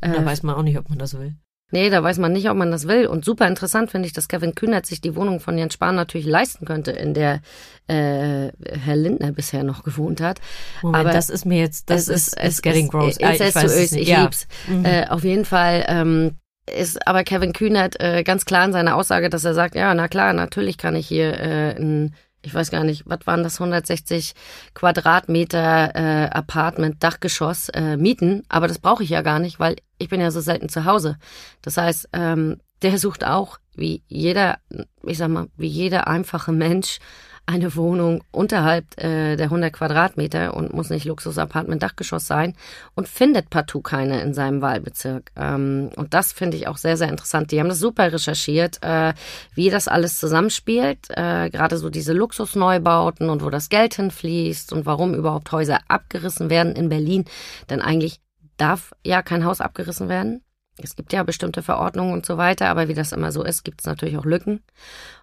[0.00, 1.36] Äh, da weiß man auch nicht, ob man das will.
[1.72, 3.06] Nee, da weiß man nicht, ob man das will.
[3.06, 6.26] Und super interessant finde ich, dass Kevin Kühnert sich die Wohnung von Jens Spahn natürlich
[6.26, 7.40] leisten könnte, in der
[7.88, 10.40] äh, Herr Lindner bisher noch gewohnt hat.
[10.82, 13.16] Moment, Aber das ist mir jetzt, das ist, ist, ist getting gross.
[13.16, 14.02] Ist, ich, weiß es nicht.
[14.02, 14.22] ich ja.
[14.22, 14.46] lieb's.
[14.68, 14.84] Mhm.
[14.84, 16.36] Äh, auf jeden Fall ähm,
[16.70, 20.08] ist aber Kevin Kühnert äh, ganz klar in seiner Aussage, dass er sagt, ja, na
[20.08, 24.34] klar, natürlich kann ich hier äh, ein ich weiß gar nicht, was waren das, 160
[24.74, 30.08] Quadratmeter äh, Apartment, Dachgeschoss äh, mieten, aber das brauche ich ja gar nicht, weil ich
[30.08, 31.16] bin ja so selten zu Hause.
[31.62, 34.58] Das heißt, ähm, der sucht auch, wie jeder,
[35.04, 36.98] ich sag mal, wie jeder einfache Mensch,
[37.46, 42.54] eine Wohnung unterhalb äh, der 100 Quadratmeter und muss nicht Luxusapartment Dachgeschoss sein
[42.94, 45.32] und findet partout keine in seinem Wahlbezirk.
[45.36, 47.50] Ähm, und das finde ich auch sehr, sehr interessant.
[47.50, 49.12] Die haben das super recherchiert, äh,
[49.54, 54.86] wie das alles zusammenspielt, äh, gerade so diese Luxusneubauten und wo das Geld hinfließt und
[54.86, 57.24] warum überhaupt Häuser abgerissen werden in Berlin.
[57.70, 58.20] Denn eigentlich
[58.56, 60.42] darf ja kein Haus abgerissen werden.
[60.78, 63.82] Es gibt ja bestimmte Verordnungen und so weiter, aber wie das immer so ist, gibt
[63.82, 64.62] es natürlich auch Lücken.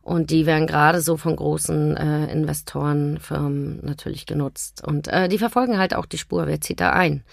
[0.02, 4.86] Und die werden gerade so von großen äh, Investorenfirmen natürlich genutzt.
[4.86, 7.24] Und äh, die verfolgen halt auch die Spur, wer zieht da ein.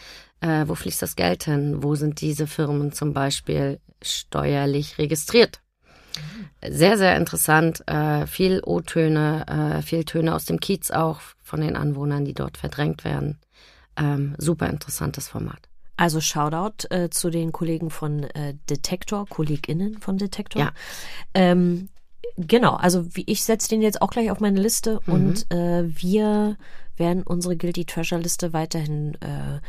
[0.41, 1.83] Äh, wo fließt das Geld hin?
[1.83, 5.61] Wo sind diese Firmen zum Beispiel steuerlich registriert?
[6.67, 7.87] Sehr, sehr interessant.
[7.87, 12.57] Äh, viel O-Töne, äh, viel Töne aus dem Kiez auch von den Anwohnern, die dort
[12.57, 13.39] verdrängt werden.
[13.97, 15.69] Ähm, super interessantes Format.
[15.97, 20.61] Also Shoutout äh, zu den Kollegen von äh, Detektor, KollegInnen von Detektor.
[20.63, 20.73] Ja.
[21.35, 21.89] Ähm,
[22.37, 25.13] genau, also wie ich setze den jetzt auch gleich auf meine Liste Mhm.
[25.15, 26.57] und äh, wir
[26.97, 29.61] werden unsere Guilty Treasure Liste weiterhin äh,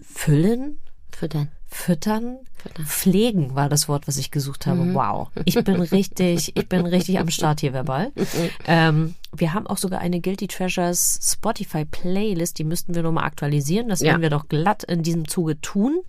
[0.00, 0.78] füllen,
[1.10, 2.38] füttern, Füttern.
[2.84, 4.80] Pflegen war das Wort, was ich gesucht habe.
[4.80, 4.94] Mhm.
[4.94, 8.12] Wow, ich bin richtig, ich bin richtig am Start hier verbal.
[8.66, 13.88] Ähm, wir haben auch sogar eine Guilty Treasures Spotify Playlist, die müssten wir nochmal aktualisieren.
[13.88, 14.08] Das Ja.
[14.12, 16.00] werden wir doch glatt in diesem Zuge tun.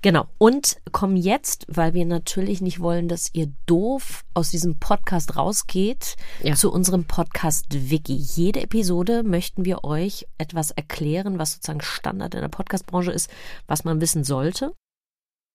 [0.00, 0.26] Genau.
[0.38, 6.16] Und kommen jetzt, weil wir natürlich nicht wollen, dass ihr doof aus diesem Podcast rausgeht,
[6.42, 6.54] Ja.
[6.56, 8.14] zu unserem Podcast Wiki.
[8.16, 13.30] Jede Episode möchten wir euch etwas erklären, was sozusagen Standard in der Podcastbranche ist,
[13.68, 14.72] was man wissen sollte.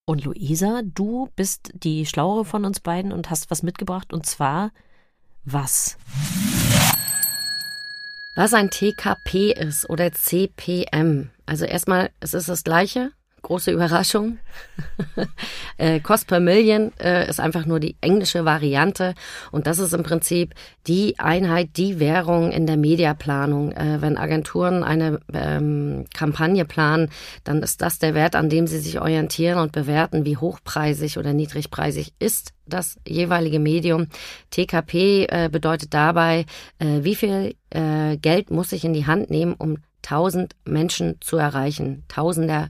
[0.10, 4.14] Und Luisa, du bist die Schlauere von uns beiden und hast was mitgebracht.
[4.14, 4.72] Und zwar
[5.44, 5.98] was?
[8.34, 11.30] Was ein TKP ist oder CPM.
[11.46, 13.12] Also erstmal, es ist das gleiche.
[13.48, 14.40] Große Überraschung.
[15.78, 19.14] äh, Cost per Million äh, ist einfach nur die englische Variante.
[19.54, 20.54] Und das ist im Prinzip
[20.86, 23.72] die Einheit, die Währung in der Mediaplanung.
[23.72, 27.10] Äh, wenn Agenturen eine ähm, Kampagne planen,
[27.46, 31.32] dann ist das der Wert, an dem sie sich orientieren und bewerten, wie hochpreisig oder
[31.32, 34.08] niedrigpreisig ist das jeweilige Medium.
[34.50, 36.46] TKP äh, bedeutet dabei,
[36.80, 41.38] äh, wie viel äh, Geld muss ich in die Hand nehmen, um 1000 Menschen zu
[41.38, 42.04] erreichen.
[42.10, 42.70] Tausender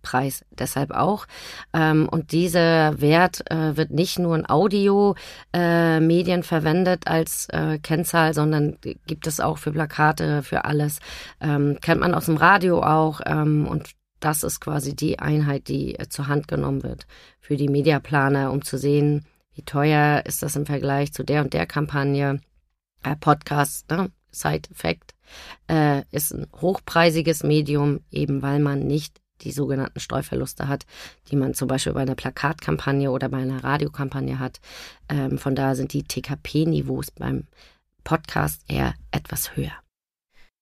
[0.00, 1.26] Kontaktpreis deshalb auch.
[1.72, 8.78] Ähm, und dieser Wert äh, wird nicht nur in Audio-Medien verwendet als äh, Kennzahl, sondern
[9.06, 11.00] gibt es auch für Plakate, für alles.
[11.40, 13.20] Ähm, kennt man aus dem Radio auch.
[13.26, 13.90] Ähm, und
[14.20, 17.06] das ist quasi die Einheit, die äh, zur Hand genommen wird
[17.40, 21.52] für die Mediaplaner, um zu sehen, wie teuer ist das im Vergleich zu der und
[21.52, 22.40] der Kampagne.
[23.02, 24.10] Äh, Podcast, ne?
[24.32, 25.14] Side-Effekt,
[25.68, 30.86] äh, ist ein hochpreisiges Medium, eben weil man nicht die sogenannten Streuverluste hat,
[31.30, 34.60] die man zum Beispiel bei einer Plakatkampagne oder bei einer Radiokampagne hat.
[35.08, 37.44] Ähm, von daher sind die TKP-Niveaus beim
[38.04, 39.72] Podcast eher etwas höher.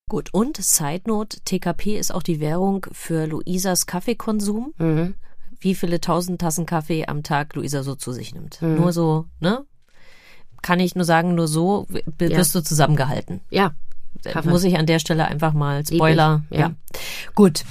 [0.08, 4.72] Gut, und Side Note, TKP ist auch die Währung für Luisas Kaffeekonsum.
[4.78, 5.14] Mhm.
[5.60, 8.62] Wie viele tausend Tassen Kaffee am Tag Luisa so zu sich nimmt.
[8.62, 8.76] Mhm.
[8.76, 9.64] Nur so, ne?
[10.62, 12.36] Kann ich nur sagen, nur so w- Ja.
[12.38, 13.40] wirst du zusammengehalten.
[13.50, 13.74] Ja,
[14.24, 14.48] Kaffee.
[14.48, 16.42] Muss ich an der Stelle einfach mal Spoiler.
[16.50, 16.72] ich, ja.
[17.34, 17.64] Gut.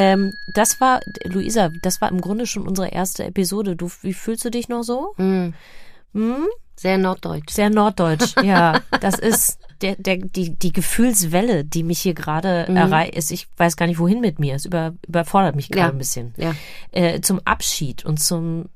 [0.00, 3.74] Ähm, das war, Luisa, das war im Grunde schon unsere erste Episode.
[3.74, 5.14] Du, wie fühlst du dich noch so?
[5.16, 5.54] mhm.
[6.14, 6.46] Hm?
[6.76, 7.50] sehr norddeutsch.
[7.50, 8.80] Sehr norddeutsch, ja.
[9.00, 12.76] Das ist der, der, die, die Gefühlswelle, die mich hier gerade Mhm.
[12.76, 13.30] erreicht.
[13.32, 14.54] Ich weiß gar nicht, wohin mit mir.
[14.54, 15.90] Es über, überfordert mich gerade Ja.
[15.92, 16.34] ein bisschen.
[16.36, 16.54] Ja,
[16.92, 18.66] Äh, zum Abschied und zum,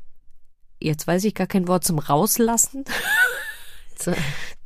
[0.80, 2.84] jetzt weiß ich gar kein Wort, zum Rauslassen.
[3.94, 4.12] zu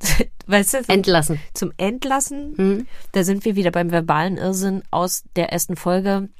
[0.46, 1.38] weißt du, entlassen.
[1.52, 2.54] zum Entlassen.
[2.56, 2.86] Mhm.
[3.12, 6.30] Da sind wir wieder beim verbalen Irrsinn aus der ersten Folge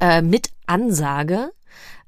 [0.00, 1.50] äh, mit Ansage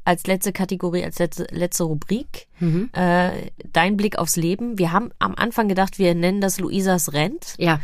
[0.07, 2.47] als letzte Kategorie, als letzte, letzte Rubrik.
[2.61, 2.91] Mhm.
[2.93, 4.79] Äh, dein Blick aufs Leben.
[4.79, 7.81] Wir haben am Anfang gedacht, wir nennen das Luisas Rent, Ja,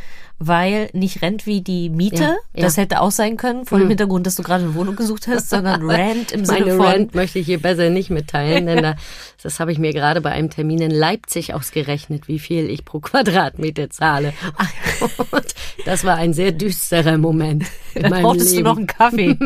[0.47, 2.37] weil nicht Rent wie die Miete, Ja, ja.
[2.55, 2.61] Mhm.
[2.63, 5.51] das hätte auch sein können, vor dem Hintergrund, dass du gerade eine Wohnung gesucht hast,
[5.51, 8.97] sondern Rent im Sinne meine von Rent möchte ich hier besser nicht mitteilen, denn da,
[9.43, 13.01] das habe ich mir gerade bei einem Termin in Leipzig ausgerechnet, wie viel ich pro
[13.01, 14.33] Quadratmeter zahle.
[15.31, 17.65] Und das war ein sehr düsterer Moment
[17.95, 18.65] in da meinem brauchtest Leben.
[18.65, 19.37] du noch einen Kaffee.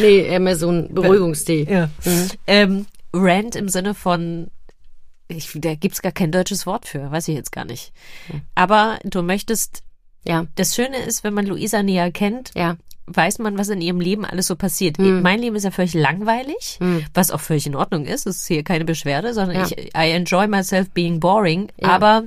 [0.00, 1.66] nee, eher so ein Beruhigungstee.
[1.70, 1.88] Ja.
[2.46, 4.48] Ähm, Rant im Sinne von,
[5.28, 7.92] ich, da gibt's gar kein deutsches Wort für, weiß ich jetzt gar nicht.
[8.54, 9.82] Aber du möchtest,
[10.24, 14.00] Ja, das Schöne ist, wenn man Luisa näher kennt, ja, weiß man, was in ihrem
[14.00, 14.98] Leben alles so passiert.
[14.98, 15.22] Hm.
[15.22, 16.78] Mein Leben ist ja völlig langweilig,
[17.14, 18.26] was auch völlig in Ordnung ist.
[18.26, 19.66] Es ist hier keine Beschwerde, sondern Ja.
[19.66, 21.68] ich, I enjoy myself being boring.
[21.80, 21.88] Ja.
[21.90, 22.24] Aber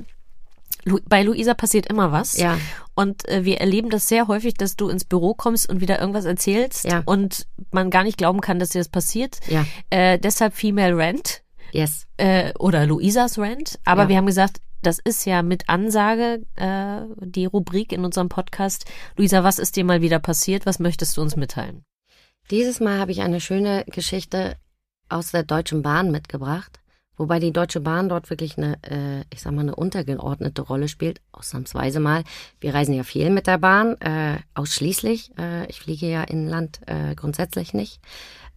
[0.84, 2.36] Lu bei Luisa passiert immer was.
[2.36, 2.58] Ja.
[2.94, 6.26] Und äh, wir erleben das sehr häufig, dass du ins Büro kommst und wieder irgendwas
[6.26, 7.02] erzählst Ja.
[7.06, 9.38] und man gar nicht glauben kann, dass dir das passiert.
[9.48, 9.64] Ja.
[9.90, 11.42] Äh, deshalb Female Rant
[11.72, 12.06] yes.
[12.18, 13.78] äh, oder Luisas Rant.
[13.84, 18.84] Aber wir haben gesagt, das ist ja mit Ansage äh, die Rubrik in unserem Podcast.
[19.16, 20.64] Luisa, was ist dir mal wieder passiert?
[20.64, 21.84] Was möchtest du uns mitteilen?
[22.52, 24.56] Dieses Mal habe ich eine schöne Geschichte
[25.08, 26.78] aus der Deutschen Bahn mitgebracht,
[27.16, 31.20] wobei die Deutsche Bahn dort wirklich eine, äh, ich sag mal, eine untergeordnete Rolle spielt,
[31.32, 32.22] ausnahmsweise mal.
[32.60, 35.36] Wir reisen ja viel mit der Bahn, äh, ausschließlich.
[35.36, 38.00] Äh, ich fliege ja inland äh, grundsätzlich nicht.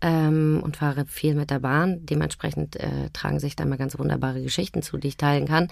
[0.01, 2.05] Ähm, und fahre viel mit der Bahn.
[2.05, 5.67] Dementsprechend äh, tragen sich da mal ganz wunderbare Geschichten zu, die ich teilen kann.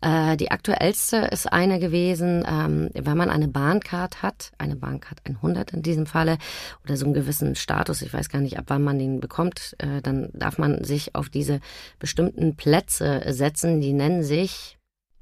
[0.00, 5.72] Äh, die aktuellste ist eine gewesen, ähm, wenn man eine Bahncard hat, eine Bahncard 100
[5.72, 6.38] in diesem Falle,
[6.84, 10.02] oder so einen gewissen Status, ich weiß gar nicht, ab wann man den bekommt, äh,
[10.02, 11.60] dann darf man sich auf diese
[11.98, 14.78] bestimmten Plätze setzen, die nennen sich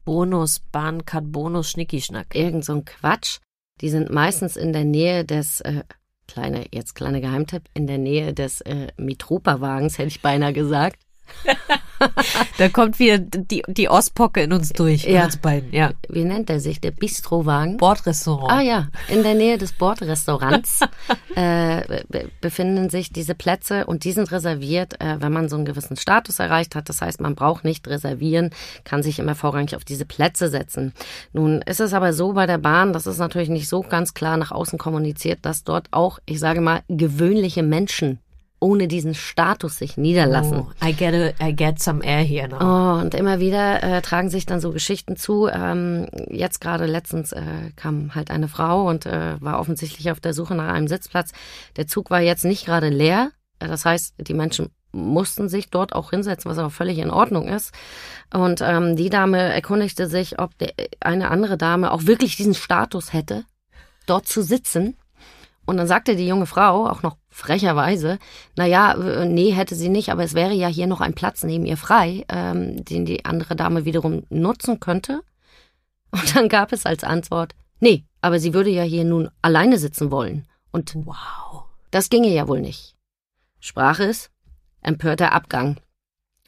[0.06, 2.34] Bonus, Bahncard, Bonus, Schnicki-Schnack.
[2.34, 3.40] Irgend so ein Quatsch.
[3.80, 5.82] Die sind meistens in der Nähe des, äh,
[6.26, 11.05] kleine, jetzt kleiner Geheimtipp, in der Nähe des äh, Mitropa-Wagens, hätte ich beinahe gesagt.
[12.58, 15.24] da kommt wieder die, die Ostpocke in uns durch, ja.
[15.24, 15.72] uns beiden.
[15.72, 15.92] Ja.
[16.08, 16.80] Wie nennt er sich?
[16.80, 17.76] Der Bistrowagen?
[17.76, 18.52] Bordrestaurant.
[18.52, 20.80] Ah ja, in der Nähe des Bordrestaurants
[21.34, 25.64] äh, be befinden sich diese Plätze und die sind reserviert, äh, wenn man so einen
[25.64, 26.88] gewissen Status erreicht hat.
[26.88, 28.50] Das heißt, man braucht nicht reservieren,
[28.84, 30.92] kann sich immer vorrangig auf diese Plätze setzen.
[31.32, 34.36] Nun ist es aber so bei der Bahn, das ist natürlich nicht so ganz klar
[34.36, 38.20] nach außen kommuniziert, dass dort auch, ich sage mal, gewöhnliche Menschen
[38.58, 40.66] ohne diesen Status sich niederlassen.
[40.66, 42.58] Oh, I get a, I get some air here now.
[42.60, 45.48] Oh, und immer wieder äh, tragen sich dann so Geschichten zu.
[45.48, 47.42] Ähm, jetzt gerade letztens äh,
[47.76, 51.32] kam halt eine Frau und äh, war offensichtlich auf der Suche nach einem Sitzplatz.
[51.76, 53.30] Der Zug war jetzt nicht gerade leer.
[53.58, 57.72] Das heißt, die Menschen mussten sich dort auch hinsetzen, was aber völlig in Ordnung ist.
[58.32, 63.12] Und ähm, die Dame erkundigte sich, ob der, eine andere Dame auch wirklich diesen Status
[63.12, 63.44] hätte,
[64.06, 64.96] dort zu sitzen.
[65.66, 68.18] Und dann sagte die junge Frau auch noch frecherweise,
[68.56, 71.42] na ja, äh, nee, hätte sie nicht, aber es wäre ja hier noch ein Platz
[71.42, 75.22] neben ihr frei, ähm, den die andere Dame wiederum nutzen könnte.
[76.12, 80.10] Und dann gab es als Antwort, nee, aber sie würde ja hier nun alleine sitzen
[80.10, 80.46] wollen.
[80.70, 82.94] Und wow, das ginge ja wohl nicht.
[83.60, 84.30] Sprach es,
[84.82, 85.76] empörter Abgang.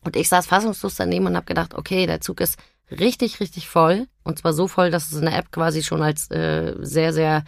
[0.04, 2.58] Und ich saß fassungslos daneben und habe gedacht, okay, der Zug ist
[2.90, 4.06] richtig, richtig voll.
[4.22, 7.44] Und zwar so voll, dass es in der App quasi schon als äh, sehr, sehr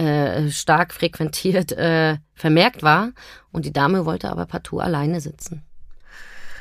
[0.00, 3.12] äh, stark frequentiert äh, vermerkt war.
[3.52, 5.62] Und die Dame wollte aber partout alleine sitzen.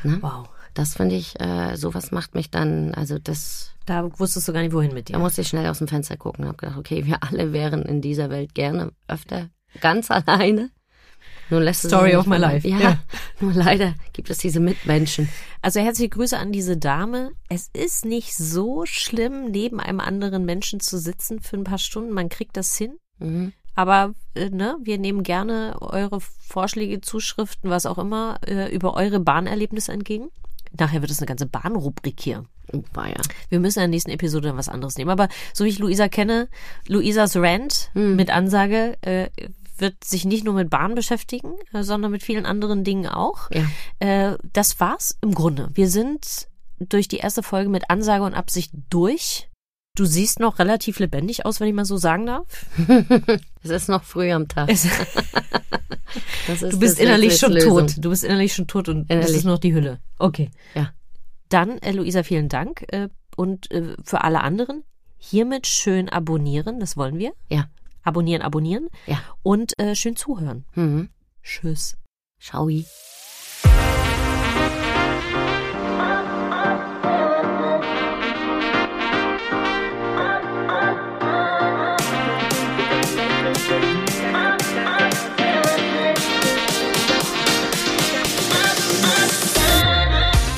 [0.03, 0.17] Ne?
[0.21, 0.49] Wow.
[0.73, 3.71] Das finde ich, äh, sowas macht mich dann, also das.
[3.85, 5.13] Da wusstest du gar nicht, wohin mit dir.
[5.13, 7.83] Da musste ich schnell aus dem Fenster gucken und habe gedacht, okay, wir alle wären
[7.83, 9.49] in dieser Welt gerne öfter
[9.81, 10.69] ganz alleine.
[11.49, 12.67] Nun lässt Story of my life.
[12.67, 12.99] Ja, ja,
[13.39, 15.27] nur leider gibt es diese Mitmenschen.
[15.61, 17.31] Also herzliche Grüße an diese Dame.
[17.49, 22.13] Es ist nicht so schlimm, neben einem anderen Menschen zu sitzen für ein paar Stunden.
[22.13, 22.97] Man kriegt das hin.
[23.19, 23.53] Mhm.
[23.75, 29.19] Aber äh, ne, wir nehmen gerne eure Vorschläge, Zuschriften, was auch immer, äh, über eure
[29.19, 30.29] Bahnerlebnisse entgegen.
[30.77, 32.43] Nachher wird es eine ganze Bahnrubrik hier.
[32.73, 33.21] Oh, ja.
[33.49, 35.09] Wir müssen in der nächsten Episode dann was anderes nehmen.
[35.09, 36.49] Aber so wie ich Luisa kenne,
[36.87, 38.15] Luisas Rant mhm.
[38.15, 39.29] mit Ansage äh,
[39.77, 43.49] wird sich nicht nur mit Bahn beschäftigen, äh, sondern mit vielen anderen Dingen auch.
[43.51, 43.63] Ja.
[43.99, 45.69] Äh, das war's im Grunde.
[45.73, 46.47] Wir sind
[46.79, 49.48] durch die erste Folge mit Ansage und Absicht durch.
[49.99, 52.65] Du siehst noch relativ lebendig aus, wenn ich mal so sagen darf.
[53.63, 54.69] es ist noch früh am Tag.
[56.47, 57.95] du bist innerlich schon tot.
[57.97, 59.27] Du bist innerlich schon tot und innerlich.
[59.27, 59.99] das ist noch die Hülle.
[60.17, 60.51] Okay.
[60.73, 60.93] Ja.
[61.49, 62.85] Dann, äh, Luisa, vielen Dank.
[62.93, 64.85] Äh, und äh, für alle anderen,
[65.17, 67.33] hiermit schön abonnieren, das wollen wir.
[67.49, 67.67] Ja.
[68.01, 68.87] Abonnieren, abonnieren.
[69.05, 69.21] Ja.
[69.43, 70.63] Und äh, schön zuhören.
[70.75, 71.09] Mhm.
[71.43, 71.97] Tschüss.
[72.39, 72.69] Ciao.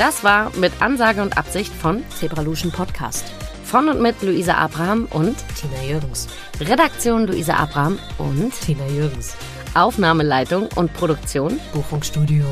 [0.01, 3.31] Das war mit Ansage und Absicht von Zebralution Podcast.
[3.63, 6.27] Von und mit Luisa Abraham und Tina Jürgens.
[6.59, 9.35] Redaktion Luisa Abraham und Tina Jürgens.
[9.75, 12.45] Aufnahmeleitung und Produktion Buchungsstudio.